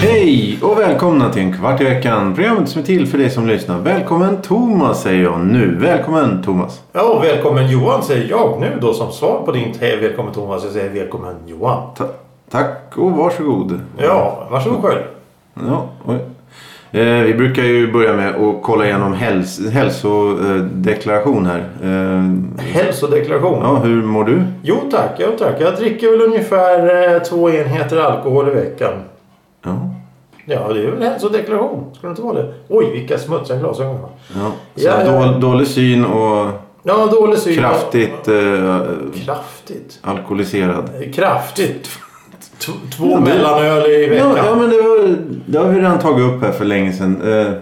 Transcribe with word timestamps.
Hej 0.00 0.58
och 0.62 0.78
välkomna 0.78 1.32
till 1.32 1.42
en 1.42 1.52
kvart 1.52 1.80
i 1.80 1.84
veckan. 1.84 2.34
Programmet 2.34 2.68
som 2.68 2.82
är 2.82 2.86
till 2.86 3.06
för 3.06 3.18
dig 3.18 3.30
som 3.30 3.46
lyssnar. 3.46 3.78
Välkommen 3.78 4.42
Thomas 4.42 5.02
säger 5.02 5.22
jag 5.22 5.40
nu. 5.40 5.76
Välkommen 5.80 6.42
Thomas. 6.42 6.82
Ja, 6.92 7.18
välkommen 7.22 7.70
Johan 7.70 8.02
säger 8.02 8.30
jag 8.30 8.60
nu 8.60 8.78
då 8.80 8.94
som 8.94 9.12
svar 9.12 9.42
på 9.44 9.52
din 9.52 9.74
hej 9.80 9.96
välkommen 9.96 10.32
Thomas. 10.32 10.64
Jag 10.64 10.72
säger 10.72 10.90
välkommen 10.90 11.34
Johan. 11.46 11.94
Ta 11.96 12.04
tack 12.50 12.92
och 12.96 13.12
varsågod. 13.12 13.80
Ja, 13.98 14.46
varsågod 14.50 14.82
själv. 14.82 15.00
Ja. 15.54 15.88
Eh, 16.92 17.04
vi 17.22 17.34
brukar 17.34 17.62
ju 17.62 17.92
börja 17.92 18.12
med 18.16 18.34
att 18.36 18.62
kolla 18.62 18.84
igenom 18.86 19.12
häls 19.14 19.60
hälsodeklaration 19.70 21.46
här. 21.46 21.58
Eh, 21.82 22.62
Hälsodeklaration. 22.64 23.58
ja, 23.62 23.74
hur 23.76 24.02
mår 24.02 24.24
du? 24.24 24.42
Jo 24.62 24.76
tack, 24.90 25.10
jo 25.18 25.26
tack. 25.38 25.54
Jag 25.60 25.76
dricker 25.76 26.10
väl 26.10 26.20
ungefär 26.22 27.12
eh, 27.14 27.22
två 27.22 27.50
enheter 27.50 27.96
alkohol 28.00 28.48
i 28.48 28.50
veckan. 28.50 28.92
Ja. 29.64 29.90
Ja, 30.44 30.72
det 30.72 30.80
är 30.86 30.90
väl 30.90 31.02
hälsodeklaration. 31.02 31.84
Ska 31.94 32.06
det 32.06 32.10
inte 32.10 32.22
vara 32.22 32.34
det? 32.34 32.54
Oj, 32.68 32.90
vilka 32.92 33.18
smutsiga 33.18 33.58
glasögon. 33.58 33.98
Så 34.28 34.38
Ja, 34.38 34.52
ja. 35.04 35.26
Då, 35.32 35.38
dålig 35.38 35.66
syn 35.66 36.04
och 36.04 36.46
Ja, 36.82 37.06
dålig 37.06 37.38
syn. 37.38 37.56
kraftigt 37.58 38.28
eh, 38.28 38.86
Kraftigt. 39.24 39.98
alkoholiserad. 40.02 40.90
Kraftigt. 41.14 41.88
T- 42.40 42.72
två 42.96 43.10
Ja, 43.10 43.20
mellanöl 43.20 43.90
i 43.90 44.06
veckan. 44.06 44.28
Ja, 44.36 44.46
ja 44.46 44.54
men 44.54 44.70
det, 44.70 44.76
var, 44.76 45.16
det 45.46 45.58
har 45.58 45.66
vi 45.68 45.78
redan 45.80 45.98
tagit 45.98 46.26
upp 46.32 46.42
här 46.42 46.52
för 46.52 46.64
länge 46.64 46.92
sedan. 46.92 47.22
Eh, 47.24 47.52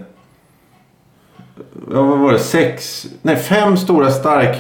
ja, 1.92 2.03
vad 2.03 2.19
var 2.19 2.33
det? 2.33 2.39
Sex, 2.39 3.06
nej 3.22 3.36
fem 3.36 3.77
stora 3.77 4.11
stark 4.11 4.56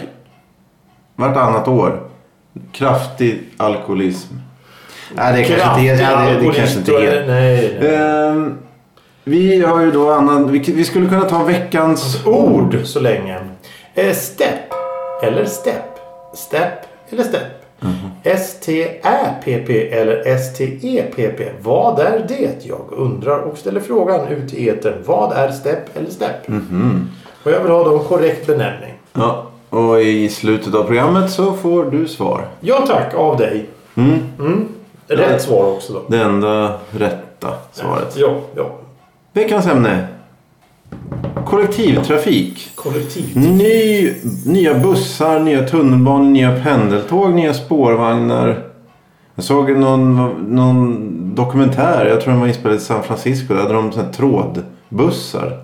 vartannat 1.16 1.68
år. 1.68 2.02
Kraftig 2.72 3.42
alkoholism. 3.56 4.34
Nej, 5.14 5.32
det 5.32 5.38
är 5.40 5.58
kanske 5.58 5.80
inte 5.90 6.02
ja, 6.02 6.20
det, 6.20 6.40
det 6.40 6.46
är 6.46 6.52
kanske 6.52 6.78
inte 6.78 6.92
helt. 6.92 7.26
Nej, 7.26 7.78
nej. 7.80 7.94
Ehm, 7.94 8.58
vi 9.24 9.64
har 9.64 9.80
ju 9.80 9.90
då 9.90 10.10
annan, 10.12 10.52
vi, 10.52 10.58
vi 10.58 10.84
skulle 10.84 11.08
kunna 11.08 11.24
ta 11.24 11.44
veckans 11.44 12.26
ord 12.26 12.76
så 12.84 13.00
länge. 13.00 13.38
Eh, 13.94 14.14
step 14.14 14.72
eller 15.22 15.44
step. 15.44 15.84
Step 16.34 16.72
eller 17.10 17.22
step. 17.22 17.63
S-T-Ä-P-P 18.22 19.92
eller 19.92 20.22
S-T-E-P-P. 20.26 21.48
Vad 21.62 21.98
är 21.98 22.24
det? 22.28 22.66
Jag 22.66 22.80
undrar 22.90 23.38
och 23.38 23.58
ställer 23.58 23.80
frågan 23.80 24.28
ut 24.28 24.54
i 24.54 24.68
etern. 24.68 24.94
Vad 25.06 25.32
är 25.32 25.50
step 25.50 25.96
eller 25.96 26.10
step? 26.10 26.48
Och 27.44 27.50
jag 27.50 27.60
vill 27.60 27.70
ha 27.70 27.84
då 27.84 27.98
en 27.98 28.04
korrekt 28.04 28.46
benämning. 28.46 28.92
Ja, 29.12 29.46
och 29.70 30.00
i 30.00 30.28
slutet 30.28 30.74
av 30.74 30.82
programmet 30.84 31.30
så 31.30 31.52
får 31.52 31.84
du 31.84 32.08
svar. 32.08 32.48
Ja 32.60 32.84
tack, 32.86 33.14
av 33.14 33.36
dig. 33.36 33.66
Mm. 33.94 34.68
Rätt 35.06 35.42
svar 35.42 35.72
också 35.72 35.92
då. 35.92 36.02
Det 36.08 36.18
enda 36.18 36.78
rätta 36.90 37.48
svaret. 37.72 38.16
Ja, 38.16 38.40
ja. 38.56 38.70
Veckans 39.32 39.66
ämne. 39.66 40.06
Kollektivtrafik. 41.54 42.70
Kollektiv. 42.74 43.36
Ny, 43.36 44.14
nya 44.46 44.74
bussar, 44.74 45.40
nya 45.40 45.62
tunnelbanor, 45.68 46.24
nya 46.24 46.60
pendeltåg, 46.62 47.34
nya 47.34 47.54
spårvagnar. 47.54 48.64
Jag 49.34 49.44
såg 49.44 49.70
någon, 49.70 50.16
någon 50.48 51.10
dokumentär, 51.34 52.06
jag 52.06 52.20
tror 52.20 52.30
den 52.32 52.40
var 52.40 52.48
inspelad 52.48 52.76
i 52.76 52.80
San 52.80 53.02
Francisco. 53.02 53.54
Där 53.54 53.62
hade 53.62 53.74
de 53.74 53.92
såna 53.92 54.12
trådbussar. 54.12 55.60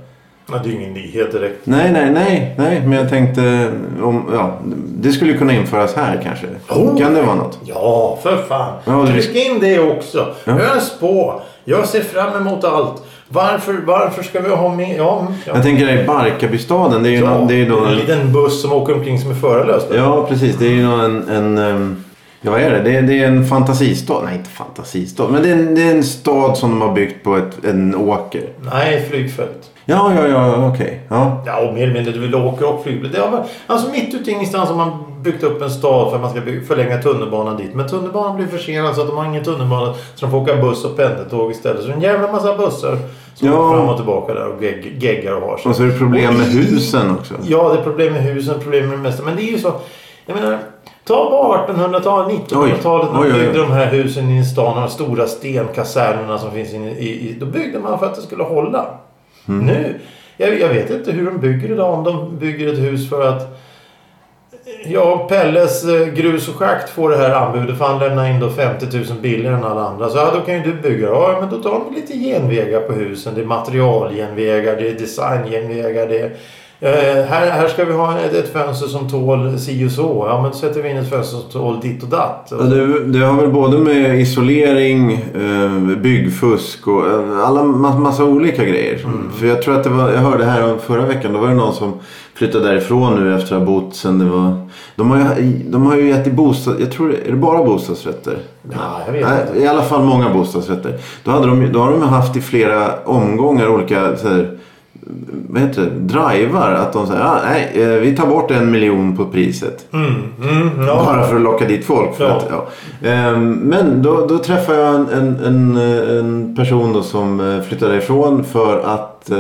Ja, 0.53 0.59
det 0.65 0.69
är 0.69 0.73
ju 0.73 0.79
ingen 0.79 0.93
nyhet 0.93 1.33
direkt. 1.33 1.67
Nej, 1.67 1.93
nej, 1.93 2.11
nej, 2.11 2.55
nej. 2.59 2.81
Men 2.87 2.93
jag 2.99 3.09
tänkte 3.09 3.73
om, 4.03 4.25
ja, 4.33 4.59
det 4.99 5.13
skulle 5.13 5.33
kunna 5.33 5.53
införas 5.53 5.95
här 5.95 6.21
kanske. 6.25 6.47
Oh. 6.69 6.99
Kan 6.99 7.15
det 7.15 7.23
vara 7.23 7.35
något? 7.37 7.59
Ja, 7.65 8.19
för 8.23 8.37
fan. 8.49 8.73
Ja, 8.85 8.93
det- 8.93 9.23
Tryck 9.23 9.47
in 9.47 9.61
det 9.61 9.79
också. 9.81 10.27
Ja. 10.45 10.53
Ös 10.61 10.99
på. 11.01 11.43
Jag 11.65 11.89
ser 11.89 12.01
fram 12.01 12.47
emot 12.47 12.65
allt. 12.65 13.03
Varför, 13.33 13.81
varför 13.87 14.23
ska 14.23 14.41
vi 14.41 14.49
ha 14.51 14.75
med... 14.75 14.97
Ja, 14.99 15.27
ja. 15.47 15.53
Jag 15.55 15.63
tänker 15.63 16.01
i 16.03 16.07
Barkarbystaden. 16.07 17.03
Det 17.03 17.09
är 17.09 17.11
ju, 17.11 17.19
ja. 17.19 17.31
någon, 17.31 17.49
det 17.49 17.55
är 17.55 17.69
då 17.71 17.85
en 17.85 17.95
liten 17.97 18.33
buss 18.33 18.63
som 18.63 18.73
åker 18.73 18.95
omkring 18.95 19.21
som 19.21 19.31
är 19.31 19.35
förarlös. 19.35 19.83
Ja, 19.97 20.27
precis. 20.29 20.57
Det 20.57 20.67
är 20.67 20.71
ju 20.71 21.05
en... 21.05 21.29
en 21.29 21.59
ehm, 21.59 22.05
ja, 22.41 22.51
vad 22.51 22.61
är 22.61 22.71
det? 22.71 22.81
det? 22.83 22.97
är- 22.97 23.03
Det 23.03 23.23
är 23.23 23.29
en 23.29 23.47
fantasistad. 23.47 24.23
Nej, 24.25 24.35
inte 24.37 24.51
fantasistad. 24.51 25.29
Men 25.29 25.43
det 25.43 25.49
är 25.49 25.53
en, 25.53 25.75
det 25.75 25.83
är 25.83 25.95
en 25.95 26.05
stad 26.05 26.59
som 26.59 26.71
de 26.71 26.81
har 26.81 26.93
byggt 26.93 27.25
på 27.25 27.37
ett, 27.37 27.65
en 27.65 27.95
åker. 27.95 28.43
Nej, 28.73 29.07
flygfält. 29.11 29.71
Ja, 29.91 30.13
ja, 30.15 30.29
ja, 30.29 30.69
okej. 30.69 31.01
Ja. 31.09 31.43
Ja, 31.47 31.61
och 31.69 31.75
mer 31.75 31.83
eller 31.83 31.95
mindre. 31.95 32.13
Du 32.13 32.19
vill 32.21 32.35
åka 32.35 32.67
och. 32.69 32.85
Det 32.85 33.19
varit- 33.19 33.47
Alltså 33.67 33.91
mitt 33.91 34.15
ute 34.15 34.31
i 34.31 34.35
ingenstans 34.35 34.69
har 34.69 34.77
man 34.77 34.91
byggt 35.23 35.43
upp 35.43 35.63
en 35.63 35.71
stad 35.71 36.09
för 36.09 36.17
att 36.17 36.23
man 36.23 36.31
ska 36.31 36.41
förlänga 36.69 37.03
tunnelbanan 37.03 37.57
dit. 37.57 37.75
Men 37.75 37.89
tunnelbanan 37.89 38.37
blir 38.37 38.47
försenad 38.47 38.95
så 38.95 39.01
att 39.01 39.07
de 39.09 39.17
har 39.17 39.25
ingen 39.25 39.45
tunnelbana. 39.45 39.93
Så 40.15 40.27
de 40.27 40.31
får 40.31 40.39
åka 40.39 40.57
buss 40.57 40.85
och 40.85 40.97
pendeltåg 40.97 41.51
istället. 41.51 41.83
Så 41.85 41.91
en 41.91 42.01
jävla 42.01 42.33
massa 42.33 42.57
bussar 42.57 42.99
som 43.35 43.49
Ja. 43.49 43.55
åker 43.55 43.77
fram 43.79 43.89
och 43.89 43.97
tillbaka 43.97 44.35
där 44.35 44.47
och 44.47 44.63
gegg, 44.63 44.97
geggar 45.03 45.33
och 45.33 45.43
har 45.49 45.57
sig. 45.57 45.71
Och 45.71 45.77
så 45.77 45.83
är 45.83 45.87
det 45.87 45.99
problem 45.99 46.35
med 46.37 46.47
husen 46.47 47.11
också. 47.11 47.35
Ja, 47.43 47.69
det 47.73 47.79
är 47.79 47.83
problem 47.83 48.13
med 48.13 48.23
husen, 48.23 48.61
problem 48.61 48.89
med 48.89 48.99
det 48.99 49.03
mesta. 49.03 49.23
Men 49.23 49.37
det 49.37 49.43
är 49.43 49.53
ju 49.53 49.59
så. 49.59 49.73
Jag 50.27 50.37
menar, 50.41 50.59
ta 51.07 51.31
bara 51.31 51.67
1800-talet, 51.67 52.37
1900-talet 52.49 53.07
när 53.13 53.19
man 53.21 53.33
byggde 53.33 53.59
de 53.59 53.71
här 53.73 53.87
husen 53.87 54.31
i 54.31 54.45
stan. 54.45 54.81
De 54.83 54.89
stora 54.91 55.27
stenkasernerna 55.27 56.39
som 56.39 56.51
finns 56.51 56.75
inne 56.75 56.91
i, 56.91 57.09
i... 57.29 57.37
Då 57.41 57.47
byggde 57.47 57.79
man 57.79 57.99
för 57.99 58.07
att 58.07 58.15
det 58.15 58.23
skulle 58.23 58.43
hålla. 58.43 58.87
Mm. 59.51 59.67
Nu, 59.67 59.95
jag, 60.37 60.61
jag 60.61 60.69
vet 60.69 60.91
inte 60.91 61.13
hur 61.13 61.27
de 61.27 61.39
bygger 61.39 61.73
idag. 61.73 61.95
Om 61.95 62.05
de 62.05 62.39
bygger 62.39 62.73
ett 62.73 62.79
hus 62.79 63.11
för 63.11 63.29
att... 63.29 63.57
Ja, 64.85 65.27
Pelles 65.29 65.85
eh, 65.85 66.07
grus 66.07 66.49
och 66.49 66.55
schakt 66.55 66.91
får 66.91 67.11
det 67.11 67.17
här 67.17 67.31
anbudet 67.31 67.79
för 67.79 67.85
han 67.85 67.99
lämnar 67.99 68.31
in 68.31 68.41
då 68.41 68.51
50 68.51 68.87
000 68.97 69.05
billigare 69.23 69.55
än 69.55 69.65
alla 69.65 69.85
andra. 69.85 70.09
Så 70.09 70.19
ja, 70.19 70.31
då 70.35 70.41
kan 70.41 70.55
ju 70.55 70.63
du 70.63 70.73
bygga. 70.73 71.07
Ja, 71.07 71.39
men 71.41 71.51
då 71.51 71.63
tar 71.63 71.71
de 71.71 71.95
lite 71.95 72.13
genvägar 72.13 72.81
på 72.81 72.93
husen. 72.93 73.35
Det 73.35 73.41
är 73.41 73.45
materialgenvägar, 73.45 74.77
det 74.77 74.89
är 74.89 74.95
designgenvägar, 74.95 76.07
det 76.07 76.19
är... 76.19 76.31
Eh, 76.83 77.25
här, 77.29 77.51
här 77.51 77.69
ska 77.69 77.85
vi 77.85 77.93
ha 77.93 78.19
ett, 78.19 78.53
fönster 78.53 78.87
som 78.87 79.09
tål 79.11 79.59
si 79.59 79.87
och 79.87 79.91
så. 79.91 80.25
Ja, 80.29 80.43
men 80.43 80.53
sätter 80.53 80.83
vi 80.83 80.91
in 80.91 80.97
ett 80.97 81.11
fönster 81.11 81.39
som 81.39 81.51
tål 81.51 81.81
ditt 81.81 82.03
och 82.03 82.09
datt. 82.09 82.49
Ja, 82.51 82.57
Det, 82.57 83.05
det 83.05 83.19
har 83.27 83.41
väl 83.41 83.51
både 83.51 83.79
med 83.79 84.21
isolering, 84.21 85.13
eh, 85.13 85.97
byggfusk 85.99 86.87
och 86.89 87.07
eh, 87.07 87.47
alla 87.47 87.61
ma- 87.63 87.99
massa 87.99 88.25
olika 88.25 88.65
grejer. 88.65 88.99
För 89.39 89.47
jag 89.47 89.63
tror 89.63 89.77
att 89.77 89.85
det 89.85 89.91
var, 89.91 90.11
jag 90.11 90.19
hörde 90.19 90.45
här 90.45 90.73
om 90.73 90.79
förra 90.79 91.07
veckan, 91.07 91.33
då 91.33 91.39
var 91.39 91.49
det 91.49 91.55
någon 91.55 91.75
som 91.75 91.93
flyttade 92.35 92.65
därifrån 92.69 93.25
nu 93.25 93.35
efter 93.37 93.55
att 93.57 93.61
ha 93.61 93.67
bott 93.67 93.95
sen 93.97 94.19
det 94.19 94.25
var... 94.25 94.67
De 94.97 95.11
har 95.11 95.19
ju, 95.19 95.53
de 95.67 95.87
har 95.87 95.97
ju 95.97 96.09
gett 96.09 96.27
i 96.27 96.31
bostad... 96.31 96.75
Jag 96.81 96.93
tror 96.93 97.15
är 97.27 97.31
det 97.31 97.37
bara 97.37 97.65
bostadsrätter? 97.65 98.39
Ja, 98.73 99.01
jag 99.07 99.13
vet 99.13 99.27
Nej, 99.29 99.39
inte. 99.49 99.61
I 99.65 99.69
alla 99.69 99.83
fall 99.83 100.05
många 100.05 100.31
bostadsrätter. 100.35 100.99
Då, 101.25 101.31
hade 101.31 101.47
de, 101.47 101.73
då 101.73 101.81
har 101.81 101.91
de 101.93 102.03
haft 102.03 102.37
i 102.37 102.41
flera 102.41 102.89
omgångar 103.05 103.69
olika 103.69 104.17
så 104.17 104.29
här, 104.29 104.59
vad 105.49 105.63
heter 105.63 105.83
det, 105.83 105.91
drivar. 105.91 106.73
Att 106.73 106.93
de 106.93 107.07
säger 107.07 107.21
ah, 107.21 107.39
nej, 107.45 107.71
eh, 107.75 107.89
vi 107.89 108.17
tar 108.17 108.27
bort 108.27 108.51
en 108.51 108.71
miljon 108.71 109.17
på 109.17 109.27
priset. 109.27 109.87
Mm, 109.93 110.15
mm, 110.43 110.87
ja. 110.87 111.05
Bara 111.07 111.27
för 111.27 111.37
att 111.37 111.43
locka 111.43 111.65
dit 111.65 111.85
folk. 111.85 112.11
Ja. 112.19 112.27
att, 112.27 112.47
ja. 112.51 112.69
Ehm, 113.09 113.53
Men 113.53 114.03
då, 114.03 114.27
då 114.27 114.39
träffade 114.39 114.79
jag 114.79 114.95
en, 114.95 115.09
en, 115.09 115.37
en, 115.45 116.49
eh, 116.51 116.57
person 116.57 117.05
som 117.05 117.41
eh, 117.41 117.63
flyttade 117.63 117.97
ifrån 117.97 118.45
för 118.45 118.81
att 118.81 119.31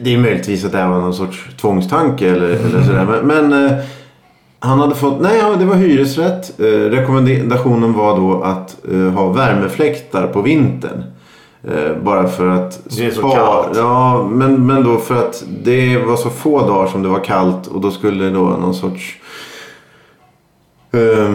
det 0.00 0.14
är 0.14 0.18
möjligtvis 0.18 0.64
att 0.64 0.72
det 0.72 0.78
här 0.78 0.88
var 0.88 1.00
någon 1.00 1.14
sorts 1.14 1.46
tvångstanke 1.60 2.30
eller, 2.30 2.48
eller 2.48 2.82
sådär. 2.82 3.22
Men, 3.22 3.48
men 3.48 3.78
han 4.58 4.80
hade 4.80 4.94
fått, 4.94 5.20
nej 5.20 5.38
ja, 5.38 5.56
det 5.58 5.64
var 5.64 5.74
hyresrätt. 5.74 6.52
Rekommendationen 6.90 7.92
var 7.92 8.16
då 8.16 8.42
att 8.42 8.76
ha 9.14 9.32
värmefläktar 9.32 10.26
på 10.26 10.42
vintern. 10.42 11.02
Eh, 11.64 11.96
bara 12.02 12.26
för 12.28 12.46
att 12.48 12.80
Det 12.96 13.06
är 13.06 13.10
så 13.10 13.18
spara- 13.20 13.34
kallt. 13.34 13.76
Ja, 13.76 14.28
men, 14.30 14.66
men 14.66 14.84
då 14.84 14.96
för 14.96 15.16
att 15.16 15.44
det 15.64 15.98
var 15.98 16.16
så 16.16 16.30
få 16.30 16.66
dagar 16.66 16.86
som 16.86 17.02
det 17.02 17.08
var 17.08 17.24
kallt 17.24 17.66
och 17.66 17.80
då 17.80 17.90
skulle 17.90 18.30
då 18.30 18.40
någon 18.42 18.74
sorts... 18.74 19.16
Eh, 20.92 21.34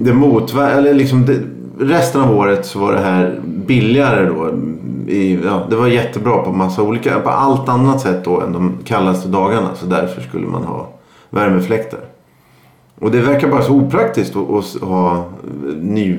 det 0.00 0.12
motver- 0.12 0.70
eller 0.78 0.94
liksom 0.94 1.26
det, 1.26 1.40
resten 1.78 2.20
av 2.20 2.36
året 2.38 2.66
så 2.66 2.78
var 2.78 2.92
det 2.92 3.00
här 3.00 3.40
billigare 3.44 4.26
då. 4.26 4.50
I, 5.08 5.38
ja, 5.44 5.62
det 5.70 5.76
var 5.76 5.86
jättebra 5.86 6.38
på 6.38 6.52
massa 6.52 6.82
olika, 6.82 7.20
på 7.20 7.30
allt 7.30 7.68
annat 7.68 8.00
sätt 8.00 8.24
då 8.24 8.40
än 8.40 8.52
de 8.52 8.72
kallaste 8.84 9.28
dagarna. 9.28 9.68
Så 9.74 9.86
därför 9.86 10.20
skulle 10.20 10.46
man 10.46 10.64
ha 10.64 10.88
värmefläktar. 11.30 12.00
Och 13.00 13.10
det 13.10 13.20
verkar 13.20 13.48
bara 13.48 13.62
så 13.62 13.72
opraktiskt 13.72 14.36
att, 14.36 14.50
att 14.50 14.88
ha 14.88 15.24
ny... 15.80 16.18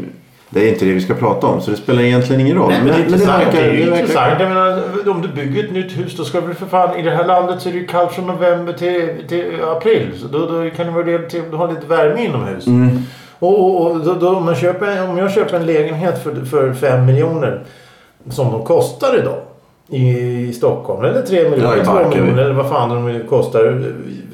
Det 0.56 0.68
är 0.68 0.70
inte 0.70 0.86
det 0.86 0.94
vi 0.94 1.02
ska 1.02 1.14
prata 1.14 1.48
om 1.48 1.62
så 1.62 1.72
det 1.72 1.78
spelar 1.78 2.02
egentligen 2.02 2.42
ingen 2.42 2.58
roll. 2.58 2.70
Nej, 2.70 2.80
men 2.84 3.12
det 3.12 3.26
verkar- 3.26 3.52
det 3.52 3.58
är 3.58 3.72
ju 3.72 3.80
det 3.80 3.86
verkar- 3.86 4.02
intressant. 4.02 4.40
Jag 4.40 4.50
menar, 4.50 4.82
om 5.10 5.22
du 5.22 5.28
bygger 5.28 5.64
ett 5.64 5.72
nytt 5.72 5.98
hus 5.98 6.18
då 6.18 6.24
ska 6.24 6.42
väl 6.42 6.54
för 6.56 6.66
fan... 6.66 7.00
I 7.00 7.02
det 7.02 7.12
här 7.12 7.26
landet 7.26 7.62
så 7.62 7.70
är 7.70 7.74
det 7.74 7.80
ju 7.80 7.88
kallt 7.88 8.12
från 8.12 8.28
november 8.28 8.74
till, 8.74 9.10
till 9.28 9.46
april. 9.64 10.12
Så 10.22 10.28
då, 10.28 10.40
då 10.40 10.70
kan 10.70 10.86
det 10.86 10.92
vara 10.92 11.04
del 11.04 11.24
till 11.30 11.42
att 11.52 11.58
ha 11.58 11.68
lite 11.70 11.86
värme 11.88 12.26
inomhus. 12.26 12.68
Mm. 12.68 12.98
Och, 13.40 13.60
och, 13.60 13.92
och 13.92 14.00
då, 14.00 14.14
då, 14.14 14.36
om, 14.36 14.46
man 14.46 14.56
köper, 14.56 15.10
om 15.10 15.18
jag 15.18 15.32
köper 15.32 15.58
en 15.58 15.66
lägenhet 15.66 16.24
för, 16.24 16.46
för 16.46 16.74
5 16.74 17.06
miljoner 17.06 17.64
som 18.30 18.52
de 18.52 18.64
kostar 18.66 19.20
idag 19.20 19.38
i 19.90 20.54
Stockholm 20.54 21.06
eller 21.06 21.22
3 21.22 21.44
Ja, 21.44 21.50
miljoner, 21.50 21.78
i 21.82 21.86
2 21.86 21.92
Barkarby. 21.92 22.20
miljoner 22.22 22.42
eller 22.44 22.54
vad 22.54 22.70
fan 22.70 22.90
de 22.90 23.20
kostar. 23.30 23.84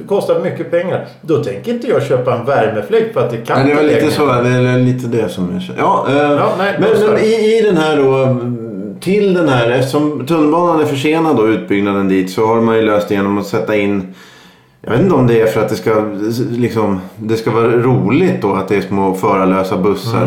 Kostar 0.07 0.39
mycket 0.39 0.71
pengar. 0.71 1.06
Då 1.21 1.44
tänker 1.44 1.74
inte 1.74 1.88
jag 1.88 2.03
köpa 2.03 2.36
en 2.36 2.45
värmefläkt 2.45 3.13
för 3.13 3.19
att 3.25 3.31
det 3.31 3.38
kan 3.38 3.59
Men 3.59 3.69
det 3.69 3.75
var 3.75 3.83
lite 3.83 4.12
så, 4.12 4.25
det 4.25 4.31
är 4.50 4.80
lite 4.80 5.07
det 5.07 5.30
som 5.30 5.50
jag 5.53 5.62
känner. 5.62 5.80
Ja, 5.80 6.06
eh, 6.09 6.15
Ja, 6.18 6.53
nej, 6.57 6.75
men, 6.80 6.89
men 7.09 7.18
i, 7.19 7.57
i 7.57 7.62
den 7.65 7.77
här 7.77 7.98
då, 7.98 8.38
till 9.00 9.33
den 9.33 9.50
här, 9.50 9.69
eftersom 9.69 10.25
tunnelbanan 10.27 10.81
är 10.81 10.86
försenad 10.86 11.36
då, 11.38 11.48
utbyggnaden 11.48 12.09
dit, 12.09 12.31
så 12.31 12.45
har 12.45 12.62
man 12.62 12.75
ju 12.75 12.81
löst 12.81 13.07
det 13.07 13.13
genom 13.15 13.38
att 13.38 13.45
sätta 13.48 13.75
in 13.75 14.13
jag 14.81 14.92
vet 14.92 15.01
inte 15.01 15.16
om 15.16 15.28
det 15.28 15.42
är 15.42 15.48
för 15.48 15.62
att 15.62 15.69
det 15.69 15.75
ska, 15.75 16.06
liksom, 16.51 17.00
det 17.16 17.38
ska 17.38 17.51
vara 17.51 17.68
roligt 17.68 18.42
då 18.42 18.54
att 18.54 18.68
det 18.68 18.75
är 18.75 18.81
små 18.81 19.13
förarlösa 19.13 19.78
bussar. 19.78 20.22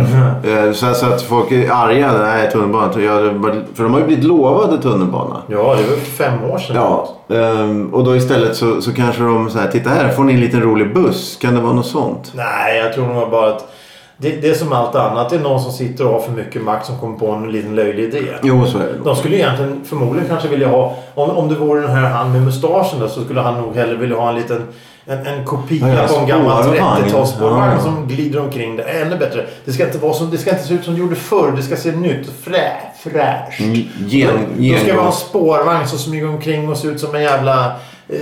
Mm. 0.44 0.66
Eh, 0.68 0.72
Så, 0.72 0.94
så 0.94 1.06
att 1.06 1.22
folk 1.22 1.52
är 1.52 1.70
arga. 1.70 2.12
Nej, 2.12 2.50
tunnelbana. 2.50 2.92
ja, 3.02 3.14
det 3.14 3.30
var- 3.30 3.62
För 3.74 3.82
de 3.82 3.92
har 3.92 4.00
ju 4.00 4.06
blivit 4.06 4.24
lovade 4.24 4.82
tunnelbana. 4.82 5.42
Ja, 5.46 5.58
det 5.58 5.90
var 5.90 5.96
fem 5.96 6.44
år 6.50 6.58
sedan. 6.58 6.76
Ja, 6.76 7.08
ehm, 7.36 7.94
och 7.94 8.04
då 8.04 8.16
istället 8.16 8.56
så, 8.56 8.82
så 8.82 8.92
kanske 8.92 9.22
de 9.22 9.50
så 9.50 9.58
här, 9.58 9.68
titta 9.68 9.90
här 9.90 10.08
får 10.08 10.24
ni 10.24 10.34
en 10.34 10.40
liten 10.40 10.62
rolig 10.62 10.94
buss. 10.94 11.38
Kan 11.40 11.54
det 11.54 11.60
vara 11.60 11.72
något 11.72 11.86
sånt? 11.86 12.32
Nej, 12.34 12.78
jag 12.78 12.92
tror 12.94 13.06
nog 13.06 13.30
bara 13.30 13.48
att 13.50 13.68
det, 14.16 14.30
det 14.30 14.48
är 14.48 14.54
som 14.54 14.72
allt 14.72 14.94
annat. 14.94 15.30
Det 15.30 15.36
är 15.36 15.40
någon 15.40 15.60
som 15.62 15.72
sitter 15.72 16.06
och 16.06 16.12
har 16.12 16.20
för 16.20 16.32
mycket 16.32 16.62
makt 16.62 16.86
som 16.86 16.98
kommer 16.98 17.18
på 17.18 17.30
en 17.30 17.52
liten 17.52 17.74
löjlig 17.74 18.04
idé. 18.04 18.22
Jo, 18.42 18.66
så 18.66 18.78
är 18.78 18.82
det. 18.82 18.98
De 19.04 19.16
skulle 19.16 19.36
egentligen 19.36 19.80
förmodligen 19.84 20.28
kanske 20.28 20.48
vilja 20.48 20.68
ha... 20.68 20.96
Om, 21.14 21.30
om 21.30 21.48
det 21.48 21.54
vore 21.54 21.80
den 21.80 21.90
här 21.90 22.10
han 22.10 22.32
med 22.32 22.42
mustaschen 22.42 23.00
då, 23.00 23.08
så 23.08 23.24
skulle 23.24 23.40
han 23.40 23.60
nog 23.62 23.76
hellre 23.76 23.96
vilja 23.96 24.16
ha 24.16 24.28
en 24.28 24.34
liten... 24.34 24.62
En, 25.06 25.26
en 25.26 25.44
kopia 25.44 25.88
Ja, 25.88 25.94
ja, 25.94 26.06
på 26.08 26.20
en 26.20 26.26
gammal 26.26 26.62
spårvagn. 26.64 27.04
30-talsspårvagn 27.04 27.72
Ja. 27.76 27.80
som 27.82 28.06
glider 28.08 28.40
omkring. 28.40 28.76
Det 28.76 28.82
är 28.82 29.06
ännu 29.06 29.16
bättre. 29.16 29.46
Det 29.64 29.72
ska 29.72 29.86
inte 29.86 29.98
vara 29.98 30.12
som, 30.12 30.30
det 30.30 30.38
ska 30.38 30.50
inte 30.50 30.62
se 30.64 30.74
ut 30.74 30.84
som 30.84 30.94
det 30.94 31.00
gjorde 31.00 31.14
förr. 31.16 31.52
Det 31.56 31.62
ska 31.62 31.76
se 31.76 31.92
nytt 31.92 32.30
frä, 32.42 32.72
fräscht. 32.98 33.60
Mm, 33.60 33.82
Gen, 34.06 34.30
Då 34.58 34.78
ska 34.78 34.86
det 34.86 34.96
vara 34.96 35.06
en 35.06 35.12
spårvagn 35.12 35.88
som 35.88 35.98
smyger 35.98 36.28
omkring 36.28 36.68
och 36.68 36.76
ser 36.76 36.90
ut 36.90 37.00
som 37.00 37.14
en 37.14 37.22
jävla... 37.22 37.66
Eh, 38.08 38.16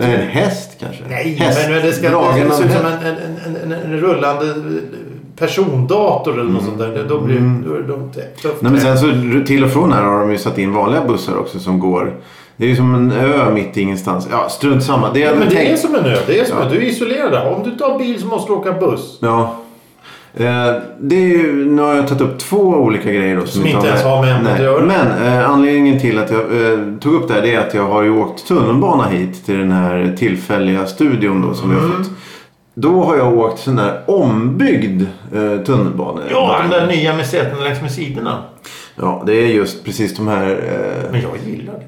en 0.00 0.28
häst 0.28 0.76
kanske? 0.80 1.02
Nej, 1.08 1.34
häst, 1.34 1.68
men 1.70 1.82
det 1.82 1.92
ska 1.92 2.10
dragen 2.10 2.50
ser 2.52 2.64
ut 2.64 2.72
som 2.72 2.86
en, 2.86 2.92
en, 2.92 3.56
en, 3.64 3.72
en, 3.72 4.00
rullande 4.00 4.54
persondator 5.38 6.40
eller 6.40 6.50
något 6.50 6.64
sånt 6.64 6.78
där. 6.78 7.06
Då 7.08 7.20
blir 7.20 7.62
då 7.66 7.74
är 7.74 7.78
det 7.78 7.86
dumt. 7.86 8.10
Tufft. 8.42 8.44
Mm. 8.44 8.56
Nej, 8.60 8.72
men 8.72 8.80
sen 8.80 8.98
så 8.98 9.46
till 9.46 9.64
och 9.64 9.70
från 9.70 9.92
här 9.92 10.02
har 10.02 10.20
de 10.20 10.30
ju 10.30 10.38
satt 10.38 10.58
in 10.58 10.72
vanliga 10.72 11.04
bussar 11.04 11.36
också 11.38 11.58
som 11.58 11.80
går. 11.80 12.20
Det 12.56 12.64
är 12.64 12.68
ju 12.68 12.76
som 12.76 12.94
en 12.94 13.12
ö 13.12 13.50
mitt 13.54 13.76
i 13.76 13.80
ingenstans. 13.80 14.28
Ja, 14.30 14.48
strunt 14.48 14.84
samma. 14.84 15.12
Det 15.12 15.20
Ja, 15.20 15.30
men 15.38 15.48
det 15.48 15.54
är 15.56 15.64
tänkt... 15.64 15.80
som 15.80 15.94
en 15.94 16.04
ö. 16.04 16.16
Det 16.26 16.40
är 16.40 16.44
som 16.44 16.58
Ja. 16.58 16.68
du 16.70 16.76
är 16.76 16.82
isolerad. 16.82 17.32
där. 17.32 17.54
Om 17.54 17.62
du 17.62 17.70
tar 17.70 17.98
bil 17.98 18.20
så 18.20 18.26
måste 18.26 18.52
du 18.52 18.56
åka 18.56 18.72
buss. 18.72 19.18
Ja. 19.20 19.59
Eh, 20.34 20.72
det 21.00 21.16
är 21.16 21.28
ju, 21.28 21.64
nu 21.70 21.82
har 21.82 21.94
jag 21.94 22.08
tagit 22.08 22.20
upp 22.22 22.38
två 22.38 22.58
olika 22.58 23.12
grejer 23.12 23.36
då. 23.36 23.46
Som 23.46 23.66
inte 23.66 23.86
ens 23.86 24.02
har 24.04 24.20
med 24.22 24.36
ämnet 24.36 24.52
att 24.54 24.60
göra. 24.62 24.84
Men 24.84 25.26
eh, 25.26 25.50
anledningen 25.50 26.00
till 26.00 26.18
att 26.18 26.30
jag 26.30 26.40
eh, 26.40 26.78
tog 27.00 27.14
upp 27.14 27.28
det 27.28 27.34
här 27.34 27.42
det 27.42 27.54
är 27.54 27.60
att 27.60 27.74
jag 27.74 27.86
har 27.88 28.02
ju 28.02 28.10
åkt 28.18 28.48
tunnelbana 28.48 29.04
hit 29.08 29.46
till 29.46 29.58
den 29.58 29.72
här 29.72 30.14
tillfälliga 30.18 30.86
studion 30.86 31.42
då 31.42 31.54
som 31.54 31.70
vi 31.70 31.76
Mm. 31.76 31.90
har 31.90 31.96
fått. 31.98 32.10
Då 32.74 33.04
har 33.04 33.16
jag 33.16 33.38
åkt 33.38 33.58
sån 33.60 33.76
där 33.76 34.00
ombyggd 34.06 35.02
eh, 35.34 35.64
tunnelbana. 35.64 36.20
Ja, 36.30 36.60
de 36.62 36.76
där 36.76 36.86
nya 36.86 37.16
med 37.16 37.26
sätena 37.26 37.62
längs 37.64 37.82
med 37.82 37.92
sidorna. 37.92 38.42
Ja, 38.96 39.22
det 39.26 39.32
är 39.32 39.46
just 39.46 39.84
precis 39.84 40.16
de 40.16 40.28
här... 40.28 40.50
Eh, 40.50 41.10
Men 41.12 41.20
jag 41.20 41.30
gillar 41.46 41.72
det. 41.74 41.86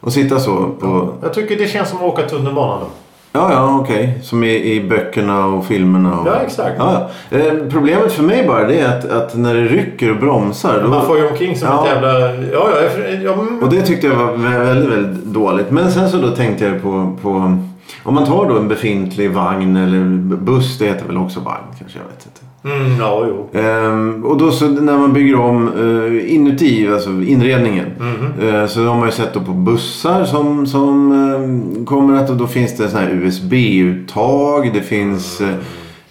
och 0.00 0.12
sitta 0.12 0.40
så 0.40 0.68
på... 0.80 1.14
Jag 1.22 1.34
tycker 1.34 1.56
det 1.56 1.66
känns 1.66 1.88
som 1.88 1.98
att 1.98 2.04
åka 2.04 2.22
tunnelbana 2.22 2.80
då. 2.80 2.86
Ja, 3.32 3.52
ja, 3.52 3.78
okej. 3.80 4.18
Som 4.22 4.44
i, 4.44 4.72
i 4.72 4.88
böckerna 4.88 5.46
och 5.46 5.66
filmerna. 5.66 6.20
Och... 6.20 6.26
Ja, 6.28 6.34
exakt. 6.34 6.74
Ja, 6.78 7.08
ja. 7.30 7.38
Eh, 7.38 7.52
problemet 7.70 8.12
för 8.12 8.22
mig 8.22 8.46
bara 8.46 8.66
det 8.66 8.80
är 8.80 8.98
att, 8.98 9.04
att 9.10 9.36
när 9.36 9.54
det 9.54 9.64
rycker 9.64 10.10
och 10.10 10.16
bromsar. 10.16 10.80
Då... 10.82 10.88
Man 10.88 11.06
får 11.06 11.18
ju 11.18 11.28
omkring 11.28 11.56
som 11.56 11.68
Ja. 11.68 11.84
ett 11.86 11.92
jävla... 11.94 12.20
Ja, 12.34 12.36
ja, 12.52 12.76
jag, 12.82 13.22
ja, 13.22 13.32
mm. 13.32 13.62
Och 13.62 13.70
det 13.70 13.82
tyckte 13.82 14.06
jag 14.06 14.14
var 14.16 14.32
vä- 14.36 14.64
väldigt, 14.64 14.90
väldigt 14.92 15.24
dåligt. 15.24 15.70
Men 15.70 15.90
sen 15.90 16.10
så 16.10 16.16
då 16.16 16.30
tänkte 16.30 16.64
jag 16.64 16.82
på, 16.82 17.16
på... 17.22 17.28
Om 18.02 18.14
man 18.14 18.26
tar 18.26 18.48
då 18.48 18.56
en 18.58 18.68
befintlig 18.68 19.30
vagn 19.30 19.76
eller 19.76 20.04
buss. 20.36 20.78
Det 20.78 20.84
heter 20.86 21.06
väl 21.06 21.16
också 21.18 21.40
vagn 21.40 21.64
kanske, 21.78 21.98
jag 21.98 22.04
vet 22.16 22.26
inte. 22.26 22.40
Mm, 22.64 22.98
ja, 22.98 23.26
jo. 23.28 23.58
Ehm, 23.60 24.24
och 24.24 24.38
då 24.38 24.50
så 24.50 24.68
när 24.68 24.98
man 24.98 25.12
bygger 25.12 25.34
om 25.40 25.68
uh, 25.72 26.34
inuti, 26.34 26.88
alltså 26.92 27.10
inredningen. 27.10 27.86
Mhm. 27.98 28.48
Eh, 28.48 28.66
så 28.66 28.84
har 28.84 28.94
man 28.96 29.06
ju 29.08 29.12
sett 29.12 29.34
då 29.34 29.40
på 29.40 29.52
bussar 29.52 30.24
som, 30.24 30.66
som 30.66 31.12
eh, 31.12 31.84
kommer 31.84 32.16
att 32.18 32.38
då 32.38 32.46
finns 32.46 32.76
det 32.76 32.88
så 32.88 32.98
här 32.98 33.10
USB-uttag. 33.10 34.70
Det 34.74 34.80
finns 34.80 35.40
eh, 35.40 35.48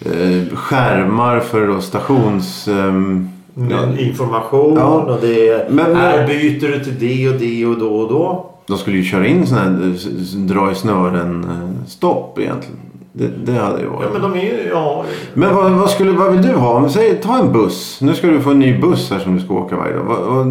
eh, 0.00 0.46
skärmar 0.54 1.40
för 1.40 1.66
då 1.66 1.80
stations... 1.80 2.68
ehm, 2.68 3.28
Med 3.54 4.00
information 4.00 4.74
Ja. 4.76 4.86
och 4.86 5.18
det 5.20 5.48
är... 5.48 5.70
Men- 5.70 5.96
här 5.96 6.26
byter 6.26 6.68
du 6.68 6.84
till 6.84 6.98
det 6.98 7.28
och 7.28 7.34
det 7.40 7.66
och 7.66 7.78
då 7.78 7.94
och 7.96 8.08
då. 8.08 8.50
de 8.66 8.78
skulle 8.78 8.96
ju 8.96 9.04
köra 9.04 9.26
in 9.26 9.46
sådana 9.46 9.64
här 9.70 9.86
eh, 9.86 10.38
dra 10.38 10.72
i 10.72 10.74
snören 10.74 11.44
eh, 11.44 11.86
stopp 11.88 12.38
egentligen. 12.38 12.76
Det, 13.12 13.28
det 13.44 13.52
hade 13.58 13.80
ju 13.80 13.86
varit. 13.86 14.02
Ja, 14.02 14.08
men 14.12 14.22
de 14.22 14.38
är 14.38 14.42
ju... 14.42 14.68
Ja, 14.72 15.04
Men 15.34 15.54
vad, 15.54 15.70
vad, 15.72 15.90
skulle, 15.90 16.12
vad 16.12 16.32
vill 16.32 16.42
du 16.42 16.52
ha? 16.54 16.68
Om, 16.74 16.88
säg, 16.90 17.14
ta 17.20 17.38
en 17.38 17.52
buss. 17.52 17.98
Nu 18.00 18.14
ska 18.14 18.26
du 18.26 18.40
få 18.40 18.50
en 18.50 18.58
ny 18.58 18.78
buss 18.80 19.10
här 19.10 19.18
som 19.18 19.34
du 19.36 19.40
ska 19.44 19.54
åka 19.54 19.76
varje 19.76 19.92
dag. 19.94 20.04
Vad, 20.04 20.18
vad, 20.18 20.46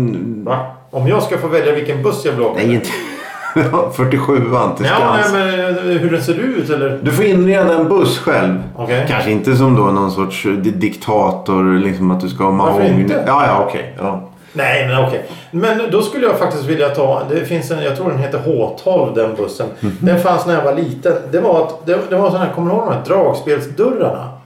va? 0.45 0.57
Om 0.91 1.07
jag 1.07 1.23
ska 1.23 1.38
få 1.38 1.47
välja 1.47 1.75
vilken 1.75 2.03
buss 2.03 2.25
jag 2.25 2.31
vill 2.31 2.41
åka 2.41 2.53
nej, 2.65 2.73
inte... 2.75 2.89
Ja, 3.71 3.89
47 3.94 4.35
till 4.38 4.45
Ja, 4.45 4.56
Skans. 4.77 5.33
nej, 5.33 5.73
men 5.85 5.97
hur 5.97 6.09
den 6.11 6.23
ser 6.23 6.33
ut 6.35 6.69
eller? 6.69 7.00
Du 7.03 7.11
får 7.11 7.25
inreda 7.25 7.79
en 7.79 7.88
buss 7.89 8.19
själv. 8.19 8.63
Okej. 8.75 9.06
Kanske 9.09 9.31
inte 9.31 9.56
som 9.56 9.75
då 9.75 9.83
någon 9.83 10.11
sorts 10.11 10.45
eh, 10.45 10.51
di- 10.51 10.71
diktator. 10.71 11.79
Liksom 11.79 12.11
att 12.11 12.19
du 12.21 12.29
ska 12.29 12.44
ha 12.44 12.51
Varför 12.51 12.79
mahogny. 12.79 13.01
inte? 13.01 13.23
Ja, 13.27 13.45
ja, 13.47 13.65
okej. 13.67 13.95
Ja. 14.00 14.29
Nej, 14.54 14.88
men 14.88 15.06
okej. 15.06 15.25
Men 15.51 15.92
då 15.92 16.01
skulle 16.01 16.25
jag 16.25 16.40
faktiskt 16.40 16.66
vilja 16.66 16.90
ta... 16.90 17.24
Det 17.30 17.46
finns 17.46 17.72
en... 17.72 17.84
Jag 17.84 17.96
tror 17.96 18.10
den 18.10 18.19
heter 18.19 18.40
H12 18.40 19.16
den 19.16 19.36
bussen. 19.36 19.68
Mhm. 19.80 19.98
Den 20.01 20.19
fanns 20.19 20.46
när 20.46 20.54
jag 20.54 20.63
var 20.63 20.75
liten. 20.75 21.13
Det 21.31 21.40
var 21.40 21.63
att... 21.63 21.86
Det, 21.86 22.00
det 22.10 22.16
var 22.16 22.30
sån 22.30 22.40
här... 22.40 22.54
Kommer 22.56 22.72
du 22.72 22.78
ihåg 22.78 22.88
de 22.88 22.94
här 22.94 23.06
dragspelsdörrarna? 23.06 24.40